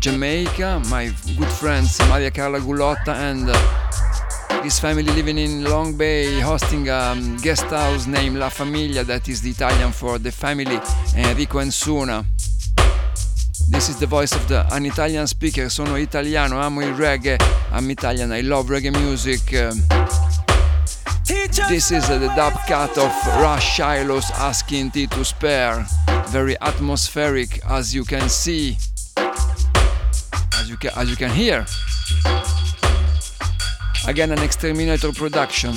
Jamaica, 0.00 0.82
my 0.90 1.14
good 1.38 1.48
friends 1.48 1.98
Maria 2.10 2.30
Carla 2.30 2.60
Gulotta 2.60 3.14
and 3.14 3.48
uh, 3.48 4.62
his 4.62 4.78
family 4.78 5.10
living 5.14 5.38
in 5.38 5.64
Long 5.64 5.96
Bay, 5.96 6.40
hosting 6.40 6.90
a 6.90 6.94
um, 7.12 7.38
guest 7.38 7.64
house 7.64 8.06
named 8.06 8.36
La 8.36 8.50
Famiglia, 8.50 9.02
that 9.06 9.30
is 9.30 9.40
the 9.40 9.48
Italian 9.48 9.92
for 9.92 10.18
the 10.18 10.30
family, 10.30 10.78
Enrico 11.16 11.58
Ensuna. 11.58 12.26
This 13.68 13.88
is 13.88 13.98
the 13.98 14.06
voice 14.06 14.32
of 14.32 14.46
the, 14.48 14.66
an 14.72 14.86
Italian 14.86 15.26
speaker, 15.26 15.68
sono 15.68 15.96
italiano, 15.96 16.60
amo 16.60 16.80
il 16.82 16.94
reggae, 16.94 17.38
I'm 17.72 17.90
Italian, 17.90 18.32
I 18.32 18.42
love 18.42 18.68
reggae 18.68 18.90
music. 18.90 19.52
Um. 19.54 19.82
This 21.68 21.90
is 21.90 22.06
the 22.08 22.30
dub 22.36 22.54
cut 22.66 22.96
of 22.98 23.10
Ras 23.40 23.62
Shiloh's 23.62 24.30
Asking 24.32 24.90
Thee 24.90 25.06
to 25.06 25.24
Spare. 25.24 25.86
Very 26.28 26.56
atmospheric 26.60 27.60
as 27.68 27.94
you 27.94 28.04
can 28.04 28.28
see, 28.28 28.76
as 29.16 30.68
you 30.68 30.76
can, 30.76 30.90
as 30.96 31.08
you 31.08 31.16
can 31.16 31.30
hear. 31.30 31.64
Again, 34.06 34.32
an 34.32 34.40
Exterminator 34.40 35.12
production. 35.12 35.74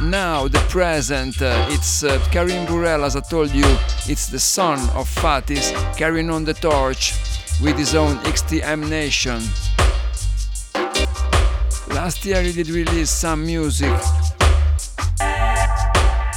Now, 0.00 0.48
the 0.48 0.58
present, 0.70 1.40
uh, 1.40 1.66
it's 1.70 2.02
uh, 2.02 2.18
Karim 2.32 2.66
Burrell, 2.66 3.04
as 3.04 3.14
I 3.14 3.20
told 3.20 3.52
you, 3.52 3.64
it's 4.06 4.26
the 4.26 4.40
son 4.40 4.80
of 4.90 5.08
Fatis 5.08 5.70
carrying 5.96 6.30
on 6.30 6.44
the 6.44 6.52
torch 6.54 7.14
with 7.62 7.78
his 7.78 7.94
own 7.94 8.16
XTM 8.24 8.90
Nation. 8.90 9.40
Last 11.94 12.24
year 12.24 12.42
he 12.42 12.52
did 12.52 12.70
release 12.70 13.10
some 13.10 13.46
music. 13.46 13.96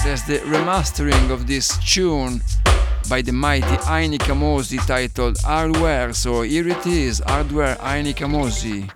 There's 0.04 0.24
the 0.24 0.40
remastering 0.46 1.32
of 1.32 1.48
this 1.48 1.78
tune 1.80 2.42
by 3.10 3.24
the 3.24 3.32
mighty 3.32 3.66
Ini 3.66 4.20
Kamoze 4.20 4.86
titled 4.86 5.40
Hardware, 5.42 6.14
so 6.14 6.44
here 6.44 6.68
it 6.68 6.86
is, 6.86 7.24
Hardware 7.26 7.76
Ini 7.78 8.14
Kamoze. 8.14 8.88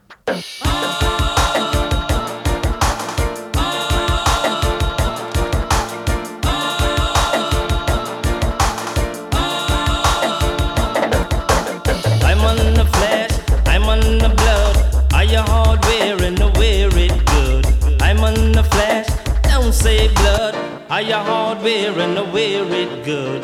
Are 20.91 21.01
you 21.01 21.15
hardware 21.15 21.97
and 21.97 22.19
I 22.19 22.21
wear 22.33 22.65
it 22.65 23.05
good? 23.05 23.41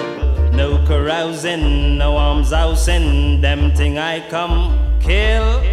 No 0.54 0.78
carousing, 0.86 1.98
no 1.98 2.18
arms 2.18 2.52
housing, 2.52 3.40
them 3.40 3.74
thing 3.74 3.98
I 3.98 4.20
come 4.30 4.78
kill. 5.00 5.64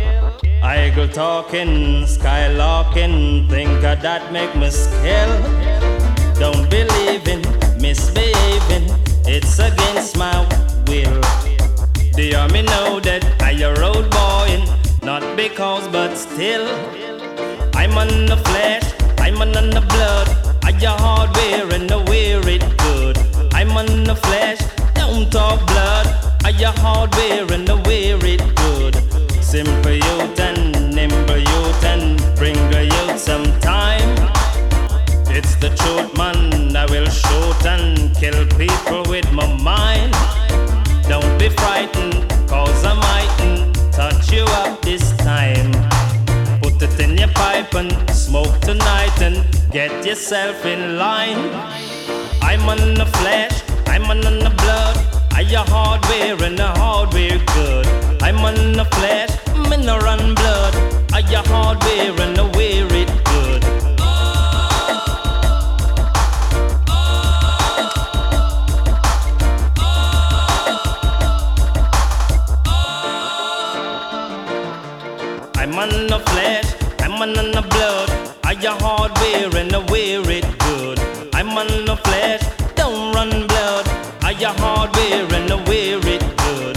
I 0.63 0.93
go 0.95 1.09
talking, 1.09 2.05
skylarking, 2.07 3.51
think 3.51 3.83
of 3.83 4.01
that 4.03 4.33
make 4.33 4.55
me 4.55 4.71
skill. 4.71 5.33
Don't 6.39 6.71
believe 6.71 7.27
in 7.27 7.43
misbehaving, 7.83 8.89
it's 9.27 9.59
against 9.59 10.17
my 10.17 10.39
will. 10.87 11.21
The 12.15 12.37
army 12.37 12.63
know 12.63 13.01
that 13.01 13.25
I 13.43 13.51
a 13.61 13.75
road 13.75 14.09
boy, 14.11 14.65
not 15.05 15.37
because 15.37 15.89
but 15.89 16.15
still. 16.15 16.67
I'm 17.75 17.99
on 17.99 18.27
the 18.27 18.37
flesh, 18.37 18.85
I'm 19.19 19.43
on 19.43 19.53
the 19.53 19.85
blood. 19.91 20.44
I 20.65 20.71
your 20.81 20.97
hardware 20.99 21.71
and 21.75 21.93
I 21.93 21.97
wear 22.09 22.41
it 22.49 22.65
good. 22.79 23.19
I'm 23.53 23.77
on 23.77 24.05
the 24.05 24.17
flesh, 24.17 24.61
don't 24.95 25.31
talk 25.31 25.61
blood. 25.67 26.07
I 26.43 26.51
your 26.51 26.73
hardware 26.73 27.53
and 27.53 27.69
I 27.69 27.75
wear 27.87 28.19
it 28.25 28.43
good. 28.57 28.95
Simple 29.43 29.93
youth 29.93 30.41
and 30.41 30.95
nimble 30.95 31.37
youth 31.37 31.85
and 31.85 32.19
bring 32.37 32.57
a 32.75 32.83
youth 32.83 33.19
some 33.19 33.45
time. 33.61 34.09
It's 35.29 35.55
the 35.57 35.69
truth, 35.69 36.17
man. 36.17 36.75
I 36.75 36.87
will 36.87 37.11
shoot 37.11 37.67
and 37.67 38.17
kill 38.17 38.47
people 38.57 39.05
with 39.11 39.31
my 39.33 39.47
mind. 39.63 40.13
Don't 41.09 41.39
be 41.39 41.51
frightened, 41.51 42.27
cause 42.49 42.85
I 42.85 42.95
mightn't 42.95 43.75
touch 43.93 44.33
you 44.33 44.45
up 44.45 44.81
this 44.81 45.15
time. 45.19 45.84
Pipe 47.35 47.75
and 47.75 47.93
smoke 48.11 48.61
tonight 48.61 49.21
and 49.21 49.45
Get 49.75 50.07
yourself 50.07 50.65
in 50.65 50.99
line. 50.99 51.51
I'm 52.41 52.69
on 52.69 52.95
the 52.95 53.07
flesh, 53.07 53.61
I'm 53.89 54.05
on 54.05 54.21
the 54.21 54.55
blood. 54.59 54.97
I 55.33 55.41
your 55.41 55.65
hardware 55.67 56.41
and 56.47 56.57
the 56.57 56.69
hardware 56.79 57.41
good. 57.57 58.23
I'm 58.23 58.39
on 58.45 58.55
the 58.75 58.85
flesh, 58.85 59.31
I'm 59.49 59.85
run 59.99 60.37
blood. 60.37 60.75
I 61.13 61.29
your 61.29 61.43
hardware 61.43 62.21
and 62.21 62.37
the 62.37 62.45
wear 62.55 62.87
it 62.93 63.11
good. 63.25 63.65
I'm 75.57 75.75
on 75.77 76.07
the 76.07 76.34
I'm 77.15 77.23
on 77.23 77.53
the 77.53 77.63
blood. 77.71 78.11
I 78.43 78.53
your 78.61 78.73
hardware 78.73 79.57
and 79.57 79.73
I 79.73 79.79
wear 79.89 80.29
it 80.29 80.45
good. 80.59 80.99
I'm 81.33 81.57
on 81.57 81.85
the 81.85 81.97
flesh, 81.97 82.43
don't 82.75 83.15
run 83.15 83.47
blood. 83.47 83.87
I 84.25 84.33
your 84.33 84.51
hardware 84.51 85.33
and 85.33 85.53
I 85.53 85.55
wear 85.69 86.01
it 86.03 86.25
good. 86.43 86.77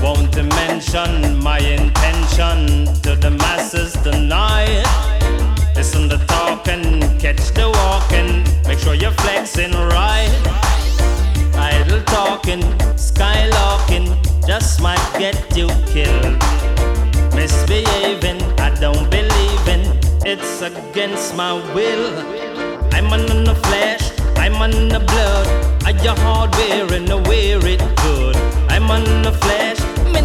Won't 0.00 0.36
mention 0.36 1.36
my 1.42 1.58
intention 1.58 2.94
to 3.02 3.16
the 3.16 3.30
masses 3.30 3.94
tonight. 4.04 4.86
Listen 5.74 6.08
to 6.10 6.18
talking, 6.28 7.00
catch 7.18 7.50
the 7.50 7.68
walking. 7.68 8.44
Make 8.68 8.78
sure 8.78 8.94
you're 8.94 9.18
flexing 9.22 9.72
right. 9.72 10.30
Idle 11.56 12.02
talking, 12.02 12.62
skylarking, 12.94 14.06
just 14.46 14.80
might 14.80 15.04
get 15.18 15.56
you 15.56 15.66
killed. 15.86 16.38
Misbehaving, 17.34 18.42
I 18.60 18.71
it's 20.32 20.62
against 20.62 21.36
my 21.36 21.52
will. 21.74 22.08
I'm 22.94 23.12
on 23.12 23.44
the 23.44 23.54
flesh, 23.66 24.04
I'm 24.38 24.54
on 24.56 24.88
the 24.88 25.00
blood. 25.00 25.46
I 25.84 25.90
your 26.02 26.16
hardware 26.24 26.90
and 26.96 27.10
I 27.10 27.16
wear 27.28 27.60
it 27.74 27.82
good. 28.04 28.36
I'm 28.72 28.90
on 28.90 29.04
the 29.22 29.32
flesh, 29.42 29.78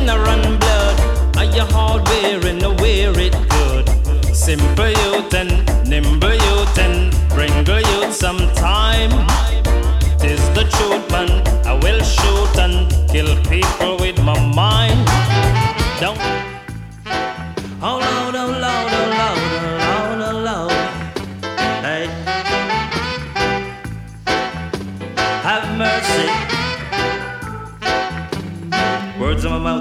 the 0.09 0.15
run 0.25 0.43
blood. 0.63 0.95
I 1.35 1.43
your 1.55 1.65
hardware 1.65 2.39
and 2.49 2.63
I 2.63 2.69
wear 2.81 3.11
it 3.19 3.35
good. 3.55 3.85
Simple 4.33 4.91
youth 5.01 5.33
and 5.33 5.51
nimble 5.89 6.37
youth 6.47 6.77
and 6.85 7.11
bring 7.35 7.51
a 7.67 7.79
youth 7.91 8.13
some 8.13 8.39
time. 8.55 9.11
Tis 10.21 10.41
the 10.57 10.63
truth, 10.75 11.05
man. 11.11 11.29
I 11.67 11.73
will 11.83 12.01
shoot 12.01 12.53
and 12.65 12.75
kill 13.11 13.31
people 13.51 13.97
with 13.97 14.17
my 14.23 14.39
mind. 14.55 15.05
Don't. 15.99 16.47
Oh 17.79 17.99
Lord, 17.99 18.26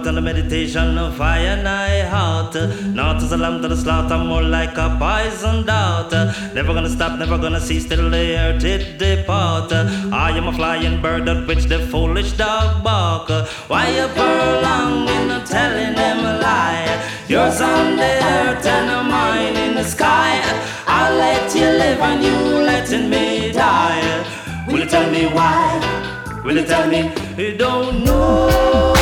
And 0.05 0.17
the 0.17 0.21
meditation 0.21 0.99
of 0.99 1.17
fire 1.17 1.47
and 1.47 1.67
I 1.67 2.01
heart. 2.03 2.55
Not 2.95 3.17
as 3.23 3.33
a 3.33 3.37
lamb 3.37 3.63
to 3.63 3.69
the 3.69 3.77
slaughter, 3.77 4.19
more 4.19 4.43
like 4.43 4.77
a 4.77 4.89
poison 5.01 5.65
dart. 5.65 6.13
Never 6.55 6.75
gonna 6.75 6.89
stop, 6.89 7.19
never 7.19 7.39
gonna 7.39 7.61
cease 7.61 7.89
till 7.89 8.11
the 8.11 8.37
earth 8.37 8.65
it 8.65 8.99
depart. 8.99 9.73
I 9.73 10.31
am 10.37 10.49
a 10.49 10.53
flying 10.53 11.01
bird 11.01 11.29
at 11.29 11.47
which 11.49 11.65
the 11.65 11.81
foolish 11.89 12.33
dog 12.33 12.85
bark. 12.85 13.29
Why 13.69 13.89
you 13.97 14.07
prolonging 14.09 15.31
and 15.37 15.47
telling 15.47 15.95
them 15.95 16.19
a 16.19 16.39
lie? 16.41 16.87
Yours 17.27 17.61
on 17.61 17.97
the 17.97 18.13
earth 18.37 18.67
and 18.67 19.09
mine 19.09 19.57
in 19.57 19.75
the 19.75 19.85
sky. 19.85 20.41
I'll 20.87 21.17
let 21.17 21.55
you 21.55 21.69
live 21.83 22.01
and 22.01 22.23
you 22.23 22.37
letting 22.71 23.09
me 23.09 23.51
die. 23.51 24.25
Will 24.69 24.81
you 24.81 24.87
tell 24.87 25.11
me 25.11 25.27
why? 25.27 25.63
Will 26.45 26.57
you 26.57 26.67
tell 26.67 26.87
me 26.89 27.13
you 27.37 27.57
don't 27.57 28.05
know 28.05 28.96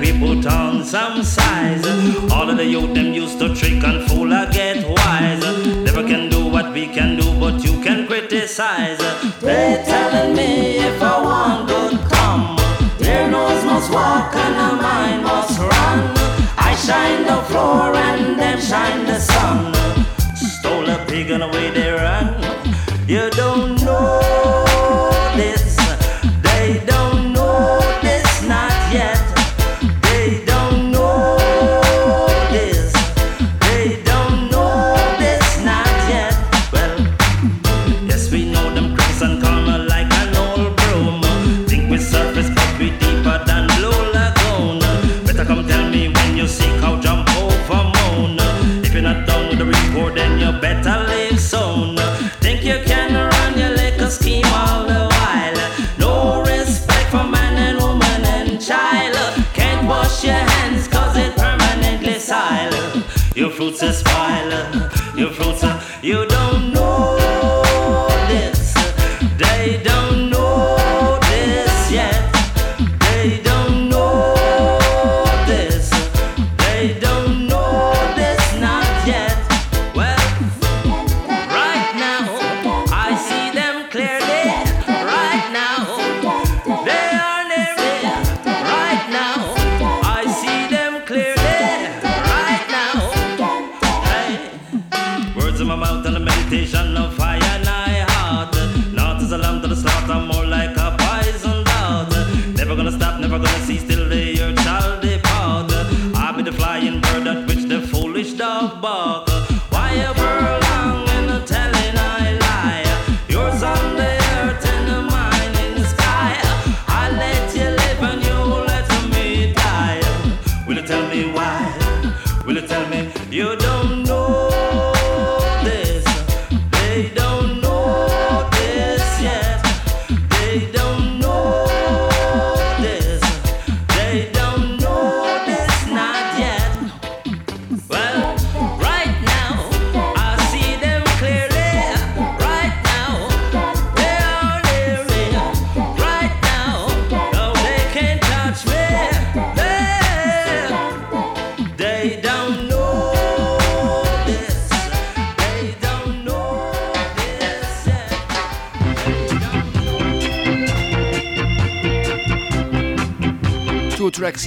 we 0.00 0.18
put 0.18 0.46
on 0.46 0.84
some 0.84 1.22
size? 1.22 1.84
All 2.32 2.48
of 2.50 2.56
the 2.56 2.64
youth 2.64 2.94
them 2.94 3.12
used 3.12 3.38
to 3.38 3.54
trick 3.54 3.82
and 3.84 4.08
fool, 4.08 4.32
I 4.32 4.50
get 4.50 4.86
wise. 4.86 5.40
Never 5.84 6.02
can 6.02 6.28
do 6.28 6.46
what 6.46 6.72
we 6.72 6.86
can 6.86 7.16
do, 7.16 7.38
but 7.38 7.62
you 7.64 7.80
can 7.82 8.06
criticize. 8.06 8.98
They 9.40 9.82
telling 9.86 10.36
me 10.36 10.78
if 10.78 11.02
I 11.02 11.22
want 11.22 11.68
good 11.68 11.98
come, 12.10 12.56
their 12.98 13.30
nose 13.30 13.64
must 13.64 13.90
walk 13.92 14.34
and 14.34 14.56
a 14.68 14.82
mind 14.82 15.22
must 15.24 15.58
run. 15.58 15.98
I 16.58 16.74
shine 16.86 17.22
the 17.30 17.42
floor 17.48 17.94
and 17.94 18.38
them 18.38 18.60
shine 18.60 19.06
the 19.06 19.18
sun. 19.18 19.74
Stole 20.36 20.88
a 20.90 21.04
pig 21.06 21.30
and 21.30 21.42
away 21.42 21.70
they 21.70 21.90
run. 21.90 22.26
You 23.08 23.30
don't 23.30 23.82
know. 23.82 24.19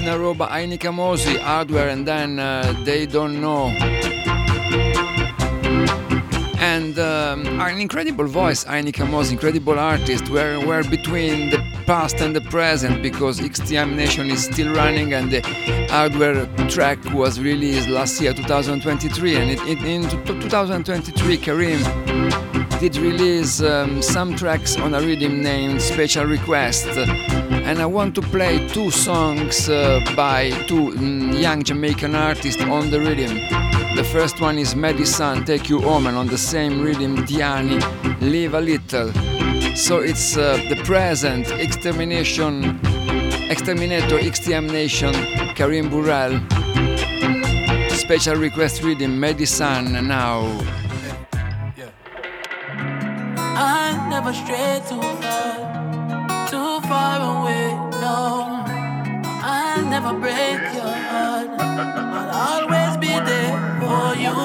In 0.03 0.09
a 0.09 0.17
Mosi, 0.17 1.39
Hardware, 1.39 1.87
and 1.87 2.05
then 2.05 2.37
uh, 2.37 2.75
They 2.83 3.05
Don't 3.05 3.39
Know. 3.39 3.67
And 6.59 6.99
um, 6.99 7.47
an 7.61 7.79
incredible 7.79 8.25
voice, 8.25 8.65
Ini 8.65 8.91
Kamoze, 8.91 9.31
incredible 9.31 9.79
artist. 9.79 10.27
We're, 10.27 10.59
we're 10.67 10.83
between 10.83 11.51
the 11.51 11.63
past 11.85 12.19
and 12.19 12.35
the 12.35 12.41
present 12.41 13.01
because 13.01 13.39
XTM 13.39 13.95
Nation 13.95 14.29
is 14.29 14.43
still 14.43 14.73
running 14.75 15.13
and 15.13 15.31
the 15.31 15.39
Hardware 15.89 16.47
track 16.67 16.97
was 17.13 17.39
released 17.39 17.87
last 17.87 18.19
year, 18.19 18.33
2023. 18.33 19.35
And 19.37 19.51
it, 19.51 19.59
it, 19.61 19.81
in 19.85 20.03
t- 20.03 20.49
2023, 20.49 21.37
Karim 21.37 21.81
did 22.81 22.97
release 22.97 23.61
um, 23.61 24.01
some 24.01 24.35
tracks 24.35 24.75
on 24.77 24.93
a 24.95 24.99
rhythm 24.99 25.41
named 25.41 25.81
Special 25.81 26.25
Request. 26.25 26.87
And 27.65 27.79
I 27.79 27.85
want 27.85 28.13
to 28.15 28.21
play 28.21 28.67
two 28.67 28.91
songs 28.91 29.69
uh, 29.69 30.01
by 30.15 30.49
two 30.67 30.91
mm, 30.91 31.41
young 31.41 31.63
Jamaican 31.63 32.13
artists 32.13 32.61
on 32.61 32.89
the 32.91 32.99
rhythm. 32.99 33.35
The 33.95 34.03
first 34.03 34.41
one 34.41 34.57
is 34.57 34.75
Medisun, 34.75 35.45
Take 35.45 35.69
You 35.69 35.79
Home, 35.79 36.07
and 36.07 36.17
on 36.17 36.27
the 36.27 36.37
same 36.37 36.81
rhythm, 36.81 37.25
D'yani, 37.25 37.79
Live 38.21 38.53
a 38.53 38.59
Little. 38.59 39.13
So 39.75 39.99
it's 39.99 40.35
uh, 40.35 40.57
the 40.69 40.75
present 40.83 41.49
extermination, 41.51 42.79
exterminator, 43.49 44.17
XTM 44.19 44.71
Nation, 44.71 45.13
Karim 45.55 45.89
Burrell. 45.89 46.41
Special 47.89 48.35
request 48.35 48.83
rhythm, 48.83 49.19
Medisun 49.19 50.05
now. 50.05 50.41
I 53.55 54.07
never 54.09 54.33
stray 54.33 54.81
too 54.89 55.01
far, 55.01 55.21
too 55.21 55.22
far 56.93 57.19
away. 57.33 57.67
No, 58.05 58.17
I'll 59.55 59.85
never 59.93 60.13
break 60.23 60.61
your 60.77 60.95
heart. 61.09 61.49
I'll 62.17 62.31
always 62.45 62.93
be 63.05 63.13
there 63.29 63.55
for 63.81 64.07
you. 64.23 64.35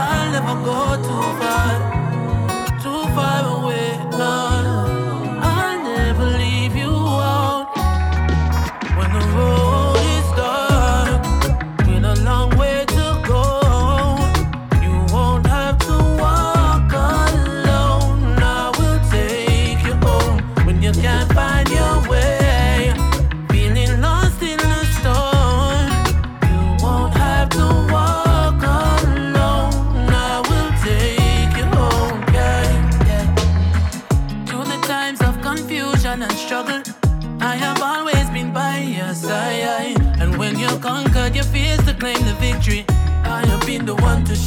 I'll 0.00 0.30
never 0.36 0.56
go 0.68 0.78
too 1.06 1.26
far, 1.40 1.74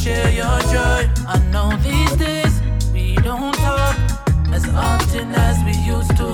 share 0.05 0.29
your 0.29 0.59
joy. 0.73 1.01
I 1.27 1.37
know 1.51 1.75
these 1.77 2.15
days 2.17 2.61
we 2.93 3.15
don't 3.15 3.55
talk 3.55 3.97
as 4.53 4.63
often 4.69 5.33
as 5.33 5.57
we 5.65 5.73
used 5.93 6.15
to. 6.17 6.29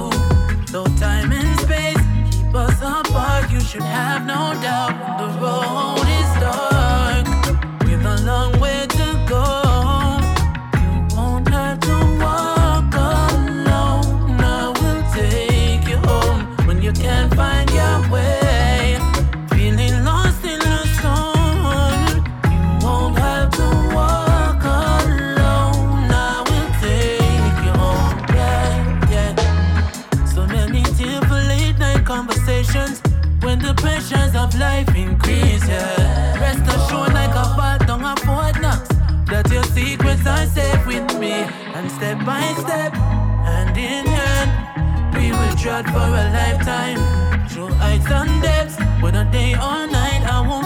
Though 0.74 0.92
time 1.00 1.32
and 1.32 1.58
space 1.62 2.04
keep 2.32 2.54
us 2.54 2.78
apart, 2.82 3.50
you 3.50 3.62
should 3.62 3.88
have 4.00 4.26
no 4.26 4.42
doubt 4.62 4.94
when 5.00 5.14
the 5.22 5.30
road 5.40 5.91
by 42.26 42.42
step, 42.54 42.94
hand 42.94 43.78
in 43.78 44.06
hand. 44.06 45.16
We 45.16 45.32
will 45.32 45.56
tread 45.56 45.86
for 45.86 45.98
a 45.98 46.26
lifetime 46.38 47.48
through 47.48 47.74
heights 47.74 48.10
and 48.10 48.42
depths, 48.42 48.78
whether 49.02 49.24
day 49.26 49.54
or 49.54 49.88
night. 49.88 50.24
I 50.26 50.46
won't 50.48 50.61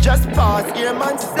Just 0.00 0.28
pass 0.30 0.64
here, 0.76 0.94
man, 0.94 1.18
say, 1.18 1.36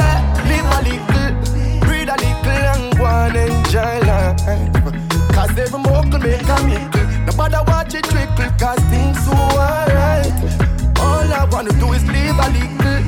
live 0.48 0.68
a 0.76 0.80
little, 0.84 1.32
breathe 1.80 2.10
a 2.10 2.16
little, 2.20 2.52
and 2.70 2.96
go 2.96 3.06
and 3.06 3.36
enjoy 3.36 4.00
life. 4.06 4.36
Cause 5.34 5.58
every 5.58 5.80
mock 5.80 6.12
make 6.20 6.42
a 6.42 6.56
mickle. 6.68 7.06
Nobody 7.24 7.56
watch 7.66 7.94
it 7.94 8.04
trickle, 8.04 8.50
cause 8.60 8.78
things 8.90 9.18
so 9.24 9.32
alright. 9.32 10.30
All 11.00 11.32
I 11.32 11.48
wanna 11.50 11.72
do 11.80 11.92
is 11.94 12.04
live 12.04 12.38
a 12.38 12.48
little, 12.52 13.02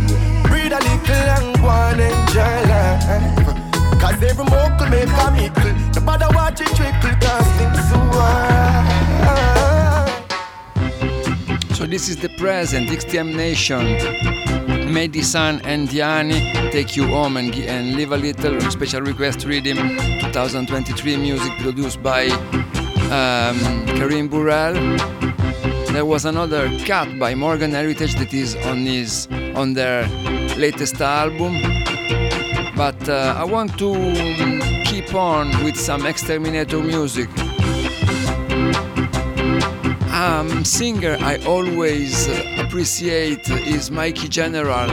breathe 0.48 0.72
a 0.72 0.80
little, 0.80 1.28
and 1.36 1.54
go 1.60 1.68
and 1.68 2.00
enjoy 2.00 2.58
life. 2.72 4.00
Cause 4.00 4.22
every 4.22 4.46
mock 4.46 4.80
make 4.90 5.08
a 5.08 5.30
mickle. 5.30 5.72
Nobody 5.94 6.24
watch 6.34 6.60
it 6.62 6.74
trickle, 6.74 7.14
cause 7.20 7.48
things 7.58 7.82
so 7.90 7.98
alright. 8.18 8.88
So 11.76 11.84
this 11.86 12.08
is 12.08 12.16
the 12.16 12.30
present, 12.38 12.88
XTM 12.88 13.36
Nation. 13.36 14.41
Medisun 14.92 15.60
and 15.64 15.88
D'yani 15.88 16.70
take 16.70 16.96
you 16.96 17.06
home 17.06 17.38
and, 17.38 17.54
and 17.54 17.96
leave 17.96 18.12
a 18.12 18.16
little 18.16 18.60
special 18.70 19.00
request 19.00 19.46
reading 19.46 19.76
2023 19.76 21.16
music 21.16 21.50
produced 21.60 22.02
by 22.02 22.26
um, 23.08 23.86
Karim 23.96 24.28
Burrell. 24.28 24.74
There 25.92 26.04
was 26.04 26.26
another 26.26 26.70
cut 26.84 27.18
by 27.18 27.34
Morgan 27.34 27.70
Heritage 27.70 28.16
that 28.16 28.34
is 28.34 28.54
on 28.66 28.84
his 28.84 29.28
on 29.54 29.72
their 29.72 30.06
latest 30.58 31.00
album. 31.00 31.54
But 32.76 33.08
uh, 33.08 33.34
I 33.38 33.44
want 33.44 33.78
to 33.78 33.94
um, 33.94 34.60
keep 34.84 35.14
on 35.14 35.48
with 35.64 35.76
some 35.76 36.04
Exterminator 36.04 36.80
music 36.82 37.30
um, 40.22 40.64
singer 40.64 41.16
I 41.20 41.38
always 41.44 42.28
uh, 42.28 42.64
appreciate 42.64 43.48
is 43.48 43.90
Mikey 43.90 44.28
General, 44.28 44.90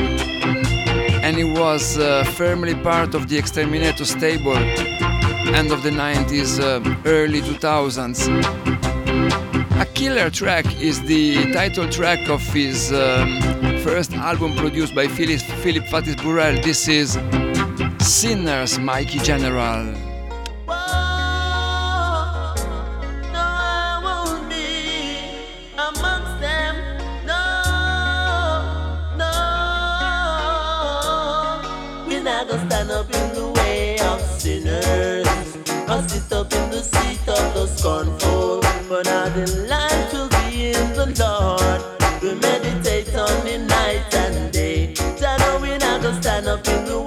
and 1.26 1.38
he 1.38 1.44
was 1.44 1.98
uh, 1.98 2.24
firmly 2.36 2.74
part 2.76 3.14
of 3.14 3.30
the 3.30 3.38
Exterminator 3.38 4.06
stable, 4.06 4.58
end 5.60 5.72
of 5.72 5.84
the 5.84 5.92
90s, 5.92 6.60
uh, 6.60 6.82
early 7.06 7.42
2000s. 7.42 8.20
A 9.80 9.86
killer 9.94 10.30
track 10.32 10.66
is 10.82 11.02
the 11.04 11.52
title 11.54 11.88
track 11.88 12.28
of 12.30 12.42
his 12.54 12.92
um, 12.92 13.40
first 13.84 14.14
album 14.14 14.56
produced 14.56 14.96
by 14.96 15.08
Philip, 15.08 15.42
Philip 15.64 15.86
Fatis 15.86 16.16
Burrell. 16.24 16.60
This 16.64 16.88
is 16.88 17.20
Sinners 18.00 18.80
Mikey 18.80 19.20
General. 19.20 20.09
But 39.00 39.08
our 39.08 39.30
delight 39.30 40.10
will 40.12 40.28
be 40.28 40.72
in 40.72 40.91
the 40.91 41.06
Lord. 41.24 42.22
We 42.22 42.36
meditate 42.36 43.16
on 43.16 43.47
Him 43.47 43.66
night 43.66 44.14
and 44.14 44.52
day. 44.52 44.93
Jah 45.18 45.38
know 45.39 45.60
we 45.62 45.78
not 45.78 46.02
gonna 46.02 46.22
stand 46.22 46.47
up 46.47 46.68
in 46.68 46.84
the 46.84 46.99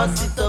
or 0.00 0.39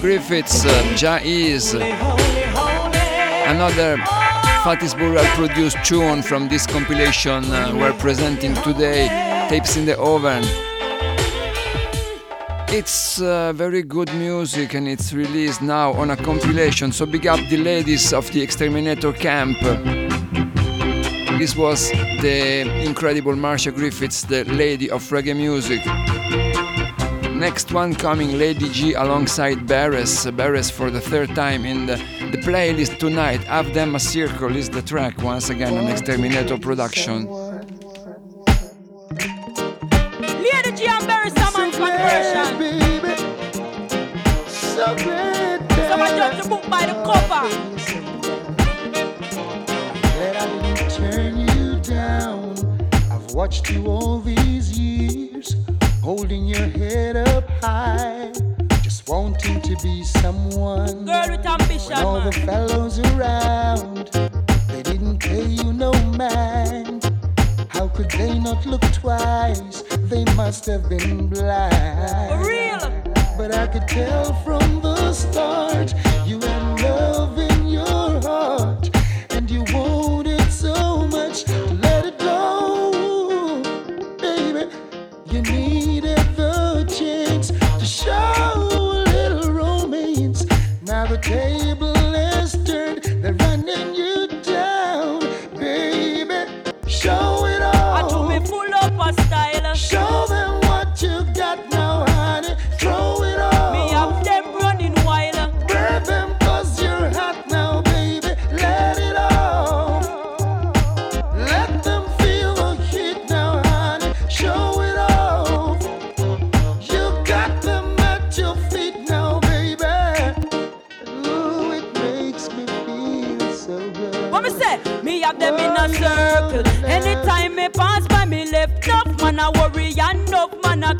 Griffiths, 0.00 0.64
uh, 0.64 0.94
Jah 0.96 1.20
is. 1.22 1.74
Another 3.46 3.96
Fatis 4.62 4.96
Burrell 4.96 5.24
produced 5.34 5.76
tune 5.84 6.22
from 6.22 6.48
this 6.48 6.66
compilation 6.66 7.44
uh, 7.46 7.72
we're 7.74 7.92
presenting 7.94 8.54
today, 8.62 9.08
Tapes 9.48 9.76
in 9.76 9.86
the 9.86 9.98
Oven. 9.98 10.44
It's 12.68 13.20
uh, 13.20 13.52
very 13.54 13.82
good 13.82 14.12
music 14.14 14.74
and 14.74 14.86
it's 14.86 15.12
released 15.12 15.62
now 15.62 15.92
on 15.94 16.10
a 16.10 16.16
compilation, 16.16 16.92
so 16.92 17.06
big 17.06 17.26
up 17.26 17.40
the 17.48 17.56
ladies 17.56 18.12
of 18.12 18.30
the 18.32 18.40
Exterminator 18.42 19.12
Camp. 19.12 19.58
This 21.38 21.56
was 21.56 21.90
the 22.20 22.60
incredible 22.84 23.34
Marcia 23.36 23.72
Griffiths, 23.72 24.22
the 24.22 24.44
lady 24.44 24.90
of 24.90 25.02
reggae 25.10 25.36
music. 25.36 25.80
Next 27.38 27.72
one 27.72 27.94
coming, 27.94 28.36
Lady 28.36 28.68
G 28.68 28.94
alongside 28.94 29.58
Beres. 29.58 30.28
Beres 30.32 30.72
for 30.72 30.90
the 30.90 31.00
third 31.00 31.36
time 31.36 31.64
in 31.64 31.86
the, 31.86 31.94
the 32.32 32.38
playlist 32.38 32.98
tonight. 32.98 33.44
Have 33.44 33.72
them 33.74 33.94
a 33.94 34.00
circle 34.00 34.56
is 34.56 34.68
the 34.68 34.82
track 34.82 35.22
once 35.22 35.48
again 35.48 35.78
on 35.78 35.86
Exterminator 35.86 36.58
production. 36.58 37.26
Lady 40.46 40.72
G 40.74 40.86
and 40.88 41.04
Beres, 41.06 41.32
someone's 41.38 41.76
conversion. 41.76 42.44
Someone 45.88 46.14
judge 46.16 46.42
the 46.42 46.48
book 46.48 46.68
by 46.68 46.86
the 46.86 46.94
cover. 47.06 47.48
That 50.02 50.34
I 50.36 50.44
didn't 50.74 50.90
turn 50.90 51.32
you 51.38 51.78
down. 51.80 52.56
I've 53.12 53.30
watched 53.32 53.70
you 53.70 53.86
all 53.86 54.18
these 54.18 54.76
years 54.76 54.87
holding 56.08 56.46
your 56.46 56.68
head 56.68 57.16
up 57.16 57.46
high, 57.62 58.32
just 58.80 59.06
wanting 59.10 59.60
to 59.60 59.76
be 59.82 60.02
someone. 60.02 61.04
Girl 61.04 61.26
with 61.28 61.44
ambition, 61.44 61.96
when 61.96 62.02
all 62.02 62.20
the 62.22 62.32
fellows 62.32 62.98
around, 63.10 64.08
they 64.68 64.82
didn't 64.82 65.18
pay 65.18 65.44
you 65.44 65.70
no 65.70 65.92
mind. 66.16 67.12
How 67.68 67.88
could 67.88 68.10
they 68.12 68.38
not 68.38 68.64
look 68.64 68.80
twice? 68.90 69.82
They 70.08 70.24
must 70.34 70.64
have 70.64 70.88
been 70.88 71.26
blind. 71.26 72.30
For 72.30 72.48
real. 72.48 72.84
But 73.36 73.54
I 73.54 73.66
could 73.66 73.86
tell 73.86 74.32
from 74.44 74.80
the 74.80 75.12
start 75.12 75.92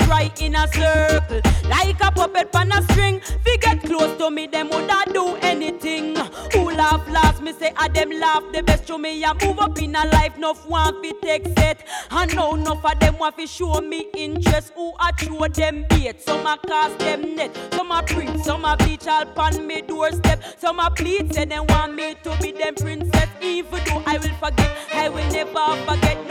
cry 0.09 0.31
in 0.41 0.55
a 0.55 0.67
circle. 0.67 1.41
Like 1.69 2.01
a 2.03 2.11
puppet 2.11 2.55
on 2.55 2.71
a 2.71 2.81
string. 2.89 3.21
Fi 3.43 3.57
get 3.57 3.83
close 3.83 4.17
to 4.17 4.31
me, 4.31 4.47
them 4.47 4.69
woulda 4.69 5.03
do 5.13 5.35
anything. 5.41 6.15
Who 6.53 6.71
laugh 6.71 7.07
last? 7.09 7.41
Me 7.43 7.53
say 7.53 7.71
a 7.79 7.87
them 7.89 8.09
laugh 8.19 8.43
the 8.51 8.63
best 8.63 8.87
to 8.87 8.97
me. 8.97 9.23
I 9.23 9.33
move 9.45 9.59
up 9.59 9.79
in 9.79 9.95
a 9.95 10.05
life, 10.07 10.35
enough 10.37 10.67
want 10.67 10.95
fi 11.03 11.11
take 11.21 11.47
set. 11.57 11.85
And 12.09 12.35
now 12.35 12.55
enough 12.55 12.83
of 12.83 12.99
them 12.99 13.19
want 13.19 13.35
fi 13.35 13.45
show 13.45 13.79
me 13.81 14.07
interest. 14.15 14.73
Who 14.75 14.93
a 14.99 15.13
throw 15.19 15.47
them 15.47 15.85
bait? 15.89 16.21
Some 16.21 16.45
a 16.47 16.57
cast 16.67 16.97
them 16.99 17.35
net. 17.35 17.55
Some 17.73 17.91
a 17.91 18.01
preach, 18.01 18.35
some 18.43 18.65
a 18.65 18.75
bleach 18.77 19.07
all 19.07 19.25
pan 19.25 19.67
me 19.67 19.81
doorstep. 19.81 20.43
Some 20.57 20.79
a 20.79 20.89
plead 20.89 21.33
say 21.33 21.45
they 21.45 21.59
want 21.59 21.93
me 21.93 22.15
to 22.23 22.35
be 22.41 22.51
them 22.51 22.75
princess. 22.75 23.29
Even 23.41 23.79
though 23.85 24.03
I 24.05 24.17
will 24.17 24.35
forget, 24.43 24.71
I 24.93 25.09
will 25.09 25.31
never 25.31 25.65
forget. 25.85 26.28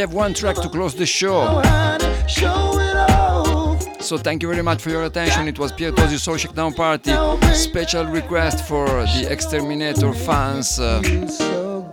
Have 0.00 0.12
one 0.14 0.34
track 0.34 0.56
to 0.56 0.68
close 0.68 0.94
the 0.94 1.06
show. 1.06 1.40
honey. 1.62 2.28
Show 2.28 2.78
it 2.78 2.96
off. 2.96 4.02
So 4.02 4.16
thank 4.18 4.42
you 4.42 4.48
very 4.48 4.62
much 4.62 4.82
for 4.82 4.90
your 4.90 5.04
attention. 5.04 5.46
It 5.46 5.58
was 5.58 5.72
Pier 5.72 5.92
Tosi 5.92 6.18
Soul 6.18 6.36
Shakedown 6.36 6.72
Party. 6.72 7.12
Special 7.54 8.06
request 8.06 8.64
for 8.66 8.86
the 8.86 9.26
Exterminator 9.30 10.12
fans. 10.12 10.80
Uh, 10.80 11.00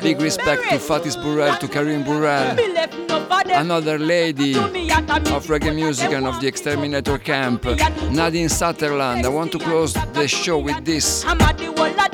big 0.02 0.22
respect 0.22 0.62
to 0.70 0.78
Fatis 0.78 1.16
Burrell, 1.22 1.56
to 1.58 1.68
Karim 1.68 2.04
Burrell, 2.04 2.56
Me 2.56 2.72
left 2.72 2.94
enough 2.94 3.32
of 3.32 3.44
them. 3.48 3.62
another 3.66 3.98
lady 4.00 4.54
To 4.54 4.68
me 4.70 4.90
at 4.92 5.10
a 5.10 5.36
of 5.36 5.48
reggae 5.48 5.74
music 5.76 6.12
and 6.12 6.26
of 6.28 6.40
the 6.40 6.48
Exterminator 6.48 7.18
camp, 7.18 7.66
Nadine 8.12 8.48
Sutherland. 8.50 9.26
I 9.26 9.30
want 9.30 9.52
to 9.54 9.60
close 9.60 9.94
the 10.14 10.28
show 10.28 10.60
with 10.60 10.86
this 10.86 11.24